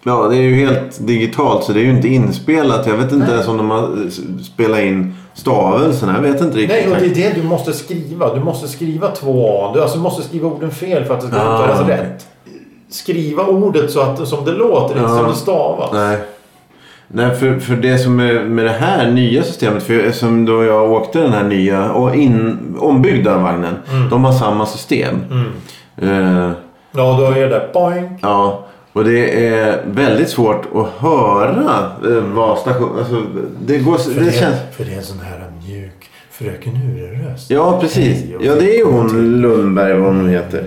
Ja, 0.03 0.27
det 0.29 0.35
är 0.35 0.41
ju 0.41 0.55
helt 0.65 1.07
digitalt 1.07 1.63
så 1.63 1.71
det 1.73 1.79
är 1.79 1.83
ju 1.83 1.89
inte 1.89 2.07
inspelat. 2.07 2.87
Jag 2.87 2.93
vet 2.97 3.11
inte 3.11 3.25
Nej. 3.25 3.33
ens 3.33 3.47
om 3.47 3.57
de 3.57 3.69
har 3.69 3.89
s- 4.07 4.19
spelat 4.53 4.79
in 4.79 5.15
stavelsen. 5.33 6.09
Jag 6.15 6.21
vet 6.21 6.41
inte 6.41 6.57
riktigt. 6.57 6.85
Nej, 6.89 6.95
och 6.95 7.01
det 7.15 7.23
är 7.25 7.29
det 7.33 7.41
du 7.41 7.47
måste 7.47 7.73
skriva. 7.73 8.33
Du 8.35 8.39
måste 8.43 8.67
skriva 8.67 9.07
två 9.11 9.61
A. 9.63 9.71
Du 9.73 9.81
alltså 9.81 9.97
måste 9.97 10.23
skriva 10.23 10.47
orden 10.47 10.71
fel 10.71 11.05
för 11.05 11.13
att 11.13 11.21
det 11.21 11.27
ska 11.27 11.37
Ah, 11.37 11.55
uttalas 11.63 11.81
okej. 11.81 11.97
rätt. 11.97 12.27
Skriva 12.89 13.43
ordet 13.45 13.91
så 13.91 13.99
att, 14.01 14.27
som 14.27 14.45
det 14.45 14.51
låter, 14.51 14.97
inte 14.97 15.09
Ja. 15.11 15.17
som 15.17 15.27
det 15.27 15.35
stavas. 15.35 15.89
Nej. 15.93 16.17
Nej, 17.11 17.35
för, 17.35 17.59
för 17.59 17.75
det 17.75 17.97
som 17.97 18.19
är 18.19 18.43
med 18.43 18.65
det 18.65 18.71
här 18.71 19.11
nya 19.11 19.43
systemet. 19.43 19.83
För 19.83 19.93
eftersom 19.99 20.45
då 20.45 20.63
jag 20.63 20.91
åkte 20.91 21.21
den 21.21 21.31
här 21.33 21.43
nya 21.43 21.91
och 21.91 22.15
in, 22.15 22.57
ombyggda 22.79 23.37
vagnen. 23.37 23.75
Mm. 23.91 24.09
De 24.09 24.23
har 24.23 24.31
samma 24.31 24.65
system. 24.65 25.15
Eh, 26.01 26.51
Ja, 26.91 27.17
då 27.19 27.25
är 27.39 27.49
det 27.49 27.69
boing. 27.73 28.19
ja. 28.21 28.65
Och 28.93 29.03
det 29.03 29.47
är 29.47 29.81
väldigt 29.85 30.29
svårt 30.29 30.67
att 30.75 30.87
höra 31.01 31.91
eh, 32.05 32.23
vad 32.23 32.57
station... 32.57 32.89
Alltså, 32.99 33.23
det 33.65 33.77
går... 33.77 33.97
För, 33.97 34.19
Det 34.19 34.25
det, 34.25 34.31
känns... 34.31 34.55
för 34.77 34.83
det 34.85 34.93
är 34.93 34.97
en 34.97 35.03
sån 35.03 35.19
här 35.19 35.51
mjuk 35.67 36.09
fröken 36.31 36.73
Ure-röst. 36.73 37.49
Ja, 37.51 37.79
precis. 37.81 38.23
Hej 38.23 38.37
Ja, 38.41 38.55
det 38.55 38.73
är 38.73 38.77
ju 38.77 38.85
hon 38.85 39.41
Lundberg, 39.41 39.93
vad 39.99 40.15
hon 40.15 40.29
heter. 40.29 40.63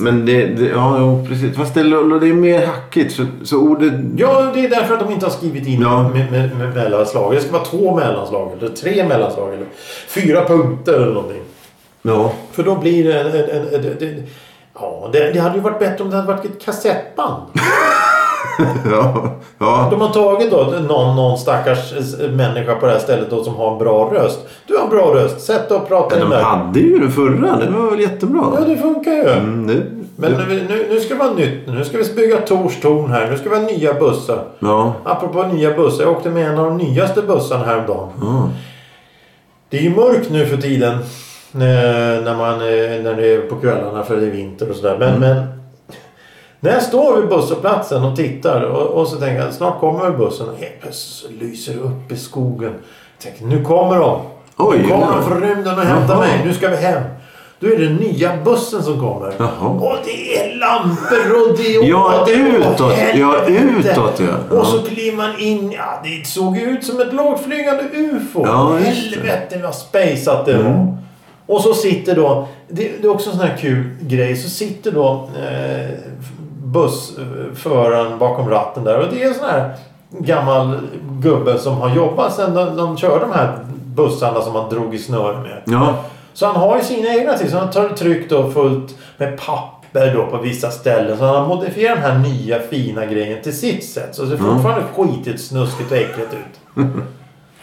Men 0.00 0.26
det, 0.26 0.46
det 0.46 0.68
ja, 0.68 0.96
jo, 0.98 1.26
precis. 1.28 1.56
Fast 1.56 1.74
det, 1.74 1.82
det 1.82 2.28
är 2.28 2.34
mer 2.34 2.66
hackigt. 2.66 3.14
Så, 3.16 3.26
så 3.44 3.58
ordet... 3.58 3.92
Ja, 4.16 4.50
det 4.54 4.64
är 4.64 4.70
därför 4.70 4.94
att 4.94 5.00
de 5.00 5.12
inte 5.12 5.26
har 5.26 5.30
skrivit 5.30 5.66
in 5.66 5.80
Ja. 5.80 6.08
med, 6.08 6.32
med, 6.32 6.56
med 6.56 6.74
mellanslag. 6.74 7.34
Det 7.34 7.40
ska 7.40 7.52
vara 7.52 7.64
två 7.64 7.96
mellanslag, 7.96 8.52
eller 8.58 8.68
tre 8.68 9.08
mellanslag, 9.08 9.54
eller 9.54 9.66
fyra 10.08 10.44
punkter 10.44 10.94
eller 10.94 11.14
någonting. 11.14 11.42
Ja. 12.02 12.32
För 12.52 12.62
då 12.62 12.74
blir 12.76 13.04
det 13.04 13.20
en... 13.20 13.26
en, 13.26 13.34
en, 13.34 13.84
en, 13.84 14.08
en 14.08 14.22
ja, 14.74 15.10
det, 15.12 15.32
det 15.32 15.38
hade 15.38 15.54
ju 15.54 15.60
varit 15.60 15.78
bättre 15.78 16.04
om 16.04 16.10
det 16.10 16.16
hade 16.16 16.28
varit 16.28 16.44
ett 16.44 16.64
kassettband. 16.64 17.42
ja. 18.90 19.30
Ja. 19.58 19.88
De 19.90 20.00
har 20.00 20.08
tagit 20.08 20.50
då 20.50 20.56
någon, 20.88 21.16
någon 21.16 21.38
stackars 21.38 21.92
eh, 22.20 22.30
människa 22.30 22.74
på 22.74 22.86
det 22.86 22.92
här 22.92 22.98
stället 22.98 23.30
då 23.30 23.44
som 23.44 23.54
har 23.54 23.72
en 23.72 23.78
bra 23.78 24.10
röst. 24.14 24.38
Du 24.66 24.76
har 24.76 24.84
en 24.84 24.90
bra 24.90 25.14
röst. 25.14 25.40
Sätt 25.40 25.68
dig 25.68 25.78
och 25.78 25.88
prata 25.88 26.20
in 26.20 26.30
de 26.30 26.36
hade 26.36 26.80
ju 26.80 26.98
det 26.98 27.10
förra. 27.10 27.56
Det 27.56 27.70
var 27.70 27.90
väl 27.90 28.00
jättebra. 28.00 28.52
Ja, 28.58 28.64
det 28.66 28.76
funkar 28.76 29.12
ju. 29.12 29.28
Mm, 29.28 29.66
det, 29.66 29.82
Men 30.16 30.32
nu, 30.32 30.66
nu, 30.68 30.86
nu 30.90 31.00
ska 31.00 31.14
det 31.14 31.20
vara 31.20 31.32
nytt. 31.32 31.66
Nu 31.66 31.84
ska 31.84 31.98
vi 31.98 32.14
bygga 32.16 32.36
Tors 32.36 32.80
torn 32.80 33.10
här. 33.10 33.30
Nu 33.30 33.38
ska 33.38 33.48
vi 33.50 33.56
ha 33.56 33.62
nya 33.62 33.94
bussar. 33.94 34.44
ja. 34.58 34.92
Apropå 35.04 35.42
nya 35.42 35.76
bussar. 35.76 36.04
Jag 36.04 36.12
åkte 36.12 36.30
med 36.30 36.48
en 36.50 36.58
av 36.58 36.64
de 36.64 36.76
nyaste 36.76 37.22
bussarna 37.22 37.64
häromdagen. 37.64 38.08
ja. 38.20 38.48
Det 39.70 39.78
är 39.78 39.82
ju 39.82 39.96
mörkt 39.96 40.30
nu 40.30 40.46
för 40.46 40.56
tiden. 40.56 40.98
När, 41.52 42.20
när, 42.22 42.34
man, 42.36 42.54
eh, 42.54 43.02
när 43.02 43.14
det 43.16 43.34
är 43.34 43.40
på 43.40 43.56
kvällarna 43.56 44.02
för 44.02 44.16
det 44.16 44.26
är 44.26 44.30
vinter 44.30 44.70
och 44.70 44.76
sådär. 44.76 44.96
Men, 44.98 45.20
men 45.20 45.44
när 46.64 46.72
jag 46.72 46.82
står 46.82 47.16
vid 47.20 47.28
busshållplatsen 47.28 48.04
och 48.04 48.16
tittar 48.16 48.60
och, 48.60 49.00
och 49.00 49.08
så 49.08 49.16
tänker 49.16 49.44
jag 49.44 49.52
snart 49.52 49.80
kommer 49.80 50.10
bussen. 50.10 50.48
Och 50.48 50.58
helt 50.58 50.80
plötsligt 50.80 51.32
så 51.32 51.44
lyser 51.44 51.74
det 51.74 51.80
upp 51.80 52.12
i 52.12 52.16
skogen. 52.16 52.72
Jag 52.72 53.22
tänker 53.22 53.44
nu 53.44 53.64
kommer 53.64 53.98
de. 53.98 54.20
Oj, 54.56 54.78
nu 54.78 54.88
kommer 54.88 55.06
ja. 55.06 55.12
de 55.16 55.24
från 55.24 55.40
rymden 55.42 55.78
och 55.78 55.84
hämtar 55.84 56.18
mig. 56.18 56.40
Nu 56.44 56.54
ska 56.54 56.68
vi 56.68 56.76
hem. 56.76 57.02
Då 57.60 57.66
är 57.66 57.78
det 57.78 57.88
nya 57.88 58.36
bussen 58.44 58.82
som 58.82 59.00
kommer. 59.00 59.32
Jaha. 59.38 59.68
Och 59.68 59.96
det 60.04 60.38
är 60.38 60.56
lampor 60.56 61.50
och 61.50 61.56
det 61.56 61.76
är... 61.76 61.84
Ja, 61.84 62.20
och 62.20 62.28
är- 62.28 62.34
utåt. 62.34 62.92
Ja, 63.14 63.46
utåt, 63.48 64.20
ja. 64.20 64.26
Ja. 64.50 64.60
Och 64.60 64.66
så 64.66 64.82
kliver 64.82 65.16
man 65.16 65.38
in. 65.38 65.72
Ja, 65.72 66.02
det 66.04 66.26
såg 66.26 66.58
ut 66.58 66.84
som 66.84 67.00
ett 67.00 67.12
lågflygande 67.12 67.84
UFO. 67.94 68.46
Ja. 68.46 68.76
Helvete 68.76 69.60
vad 69.62 69.74
spaceat 69.74 70.46
det 70.46 70.56
var. 70.56 70.70
Mm. 70.70 70.96
Och 71.46 71.60
så 71.60 71.74
sitter 71.74 72.16
då... 72.16 72.48
Det, 72.68 72.90
det 73.00 73.06
är 73.06 73.10
också 73.10 73.30
en 73.30 73.36
sån 73.36 73.46
här 73.46 73.56
kul 73.56 73.84
grej. 74.00 74.36
Så 74.36 74.48
sitter 74.48 74.92
då 74.92 75.28
eh, 75.36 75.98
bussföraren 76.74 78.18
bakom 78.18 78.50
ratten 78.50 78.84
där. 78.84 78.98
Och 78.98 79.14
det 79.14 79.22
är 79.22 79.28
en 79.28 79.34
sån 79.34 79.44
här 79.48 79.74
gammal 80.10 80.78
gubbe 81.20 81.58
som 81.58 81.76
har 81.76 81.94
jobbat 81.96 82.34
sedan 82.34 82.54
de, 82.54 82.76
de 82.76 82.96
kör 82.96 83.20
de 83.20 83.32
här 83.32 83.58
bussarna 83.84 84.40
som 84.40 84.52
man 84.52 84.70
drog 84.70 84.94
i 84.94 84.98
snöre 84.98 85.38
med. 85.38 85.62
Ja. 85.64 85.94
Så 86.32 86.46
han 86.46 86.56
har 86.56 86.76
ju 86.76 86.82
sina 86.82 87.08
egna 87.14 87.32
till. 87.38 87.50
Så 87.50 87.58
han 87.58 87.70
tar 87.70 87.88
tryckt 87.88 88.32
och 88.32 88.52
fullt 88.52 88.94
med 89.16 89.38
papper 89.40 90.14
då 90.14 90.26
på 90.26 90.36
vissa 90.36 90.70
ställen. 90.70 91.18
Så 91.18 91.24
han 91.24 91.34
har 91.34 91.46
modifierat 91.48 92.02
den 92.02 92.10
här 92.12 92.18
nya 92.18 92.58
fina 92.60 93.06
grejen 93.06 93.42
till 93.42 93.58
sitt 93.58 93.84
sätt. 93.90 94.14
Så 94.14 94.22
det 94.22 94.28
ser 94.28 94.36
Mm. 94.44 94.54
fortfarande 94.54 94.84
skitigt, 94.96 95.44
snuskigt 95.44 95.90
och 95.90 95.96
äckligt 95.96 96.32
ut. 96.34 96.84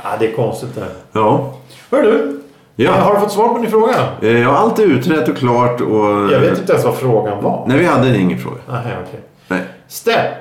ja, 0.03 0.09
det 0.19 0.27
är 0.31 0.35
konstigt 0.35 0.75
det 0.75 0.81
här. 0.81 0.89
Ja. 1.11 1.53
Hör 1.91 2.01
du? 2.03 2.40
Ja. 2.83 2.91
Har 2.91 3.13
du 3.13 3.19
fått 3.19 3.31
svar 3.31 3.47
på 3.47 3.57
din 3.57 3.71
fråga? 3.71 3.95
Eh, 4.21 4.39
Ja, 4.41 4.57
allt 4.57 4.79
är 4.79 4.83
utrett 4.83 5.27
och 5.29 5.37
klart 5.37 5.81
och... 5.81 6.05
Jag 6.31 6.39
vet 6.39 6.59
inte 6.59 6.71
ens 6.73 6.85
vad 6.85 6.95
frågan 6.95 7.43
var. 7.43 7.63
Nej, 7.67 7.77
vi 7.77 7.85
hade 7.85 8.17
ingen 8.17 8.39
fråga. 8.39 8.57
Nej, 8.69 8.81
okej. 9.07 9.19
Nej. 9.47 9.61
Step. 9.87 10.33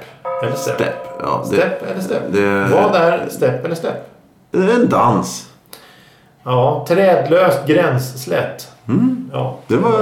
Eller 0.42 0.54
step. 0.56 0.74
Step. 0.76 0.94
Ja, 1.22 1.40
det, 1.50 1.56
Step 1.56 1.90
eller 1.90 2.00
step? 2.00 2.22
det- 2.32 2.68
Vad 2.72 2.94
är 2.94 3.28
step 3.28 3.64
eller 3.64 3.74
step? 3.74 3.94
det 4.50 4.58
är 4.58 4.74
en 4.74 4.88
dans. 4.88 5.46
Ja, 6.44 6.84
trädlöst 6.88 7.66
gränsslätt. 7.66 8.68
Mm. 8.88 9.30
Ja, 9.32 9.56
Det 9.66 9.76
var, 9.76 9.92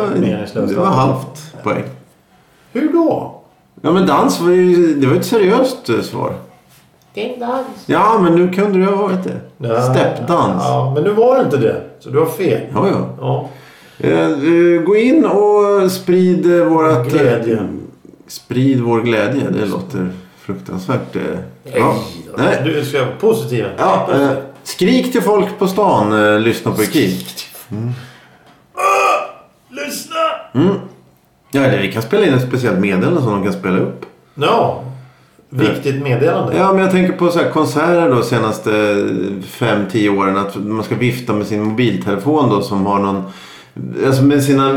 det 0.66 0.74
var 0.74 0.87
halvt 0.87 1.55
poäng. 1.62 1.85
Hur 2.72 2.92
då? 2.92 3.35
Ja, 3.83 3.90
men 3.92 4.07
dans 4.07 4.40
var 4.40 4.51
ju, 4.51 4.94
det 4.94 5.07
var 5.07 5.14
ett 5.16 5.27
seriöst 5.27 5.88
eh, 5.88 6.01
svar. 6.01 6.33
Ding 7.22 7.40
dans. 7.40 7.66
Ja, 7.87 8.18
men 8.22 8.35
nu 8.35 8.48
kunde 8.52 8.78
det 8.78 8.85
ha 8.85 8.96
varit 9.02 9.24
det. 9.24 9.68
Ja. 9.68 9.83
Steppdans. 9.83 10.62
Ja, 10.64 10.68
Ja, 10.68 10.92
men 10.94 11.02
nu 11.04 11.11
var 11.11 11.37
det 11.38 11.44
inte 11.44 11.57
det. 11.57 11.83
Så 12.00 12.11
du 12.11 12.18
har 12.18 12.26
fel. 12.26 12.61
ja. 12.74 13.09
Ja. 13.20 13.48
Eh, 14.00 14.20
eh, 14.20 14.83
gå 14.87 14.96
in 14.96 15.24
och 15.24 15.90
sprid 15.92 16.61
eh, 16.61 16.64
vårat... 16.66 17.09
Glädje. 17.09 17.59
Sprid 18.26 18.81
vår 18.81 19.00
glädje. 19.00 19.42
Det 19.50 19.66
låter 19.66 20.09
fruktansvärt. 20.40 21.16
eh, 21.16 21.22
Ja. 21.74 21.94
Nej. 22.37 22.61
Du 22.64 22.85
ska 22.85 22.98
vara 23.04 23.14
positiv. 23.20 23.64
Ja, 23.78 24.09
eh, 24.12 24.31
skrik 24.62 25.12
till 25.12 25.22
folk 25.22 25.59
på 25.59 25.66
stan. 25.68 26.24
Eh, 26.35 26.40
lyssna 26.40 26.72
på 26.72 26.83
Ekiv. 26.83 27.11
Lyssna! 29.70 30.14
Mm. 30.54 30.74
Ja, 31.50 31.61
eller 31.61 31.78
vi 31.83 31.92
kan 31.92 32.02
spela 32.02 32.26
in 32.26 32.35
ett 32.35 32.48
speciellt 32.48 32.78
meddelande 32.78 33.22
som 33.22 33.31
de 33.33 33.42
kan 33.44 33.52
spela 33.52 33.78
upp. 33.78 34.07
Ja. 34.35 34.83
Viktigt 35.51 36.03
meddelande. 36.03 36.57
Ja, 36.57 36.73
men 36.73 36.83
jag 36.83 36.91
tänker 36.91 37.13
på 37.13 37.31
så 37.31 37.39
här 37.39 37.51
konserter 37.51 38.11
då 38.11 38.23
senaste 38.23 38.71
5-10 38.71 40.19
åren. 40.19 40.37
Att 40.37 40.57
man 40.57 40.83
ska 40.83 40.95
vifta 40.95 41.33
med 41.33 41.47
sin 41.47 41.63
mobiltelefon 41.63 42.51
då 42.51 42.63
som 42.63 42.87
har 42.87 42.99
någon... 42.99 43.23
Alltså 44.07 44.23
med 44.25 44.45
sina 44.45 44.73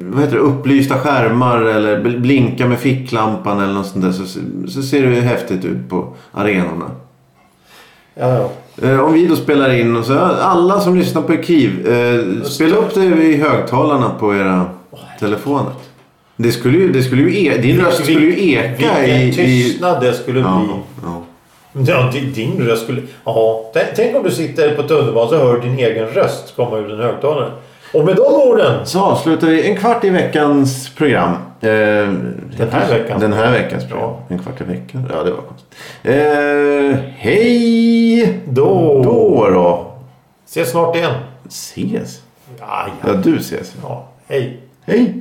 vad 0.00 0.20
heter 0.20 0.34
det, 0.36 0.42
upplysta 0.42 0.98
skärmar 0.98 1.60
eller 1.62 1.98
bl- 2.00 2.20
blinka 2.20 2.66
med 2.66 2.78
ficklampan 2.78 3.60
eller 3.60 3.72
något 3.72 3.86
sånt 3.86 4.04
där. 4.04 4.12
Så, 4.12 4.24
så 4.70 4.82
ser 4.82 5.02
det 5.02 5.14
ju 5.14 5.20
häftigt 5.20 5.64
ut 5.64 5.88
på 5.88 6.14
arenorna. 6.32 6.90
Ja, 8.14 8.28
ja. 8.28 8.50
Eh, 8.88 9.00
om 9.00 9.12
vi 9.12 9.26
då 9.26 9.36
spelar 9.36 9.70
in 9.70 9.96
och 9.96 10.04
så 10.04 10.18
alla 10.18 10.80
som 10.80 10.96
lyssnar 10.96 11.22
på 11.22 11.32
Ekiv. 11.34 11.88
Eh, 11.88 12.42
spela 12.42 12.76
upp 12.76 12.94
det 12.94 13.04
i 13.04 13.36
högtalarna 13.36 14.10
på 14.20 14.34
era 14.34 14.66
telefoner. 15.20 15.72
Det 16.40 16.52
skulle 16.52 16.78
ju, 16.78 16.92
det 16.92 17.02
skulle 17.02 17.22
ju 17.22 17.46
e- 17.46 17.58
din 17.58 17.80
röst 17.80 18.02
skulle 18.04 18.20
ju 18.20 18.52
eka 18.52 19.04
i... 19.06 19.24
Vilken 19.24 19.44
tystnad 19.44 20.00
det 20.02 20.12
skulle 20.12 20.40
ja, 20.40 20.62
bli. 20.64 20.74
ja. 21.02 21.22
Ja, 21.86 22.10
din- 22.12 22.32
din 22.32 22.66
röst 22.66 22.82
skulle... 22.82 23.02
Ja. 23.24 23.70
Tänk- 23.74 23.86
Tänk 23.96 24.16
om 24.16 24.22
du 24.22 24.30
sitter 24.30 24.74
på 24.76 24.82
tunnelbanan 24.82 25.28
så 25.28 25.36
hör 25.36 25.60
din 25.60 25.78
egen 25.78 26.06
röst 26.06 26.56
komma 26.56 26.78
ur 26.78 26.92
en 26.92 26.98
högtalare. 27.00 27.50
Och 27.94 28.04
med 28.04 28.16
de 28.16 28.22
orden. 28.22 28.86
Så 28.86 29.00
avslutar 29.00 29.46
vi 29.46 29.68
en 29.70 29.76
kvart 29.76 30.04
i 30.04 30.10
veckans 30.10 30.94
program. 30.94 31.30
Eh, 31.60 31.68
Den 31.68 32.68
här 32.72 32.88
veckans 32.98 33.20
Den 33.22 33.32
här 33.32 33.52
veckans 33.52 33.84
program. 33.88 34.14
En 34.28 34.38
kvart 34.38 34.60
i 34.60 34.64
veckan. 34.64 35.06
Ja, 35.14 35.22
det 35.24 35.30
var 35.30 35.42
konstigt. 35.42 35.74
Eh, 36.02 36.98
hej 37.16 38.38
Då. 38.48 39.02
då 39.04 39.50
då. 39.50 39.92
Ses 40.46 40.70
snart 40.70 40.96
igen. 40.96 41.12
Ses. 41.48 42.20
Ja, 42.60 42.86
Ja, 43.06 43.12
du 43.12 43.36
ses. 43.36 43.74
ja. 43.82 44.08
Hej. 44.28 44.60
Hej. 44.86 45.14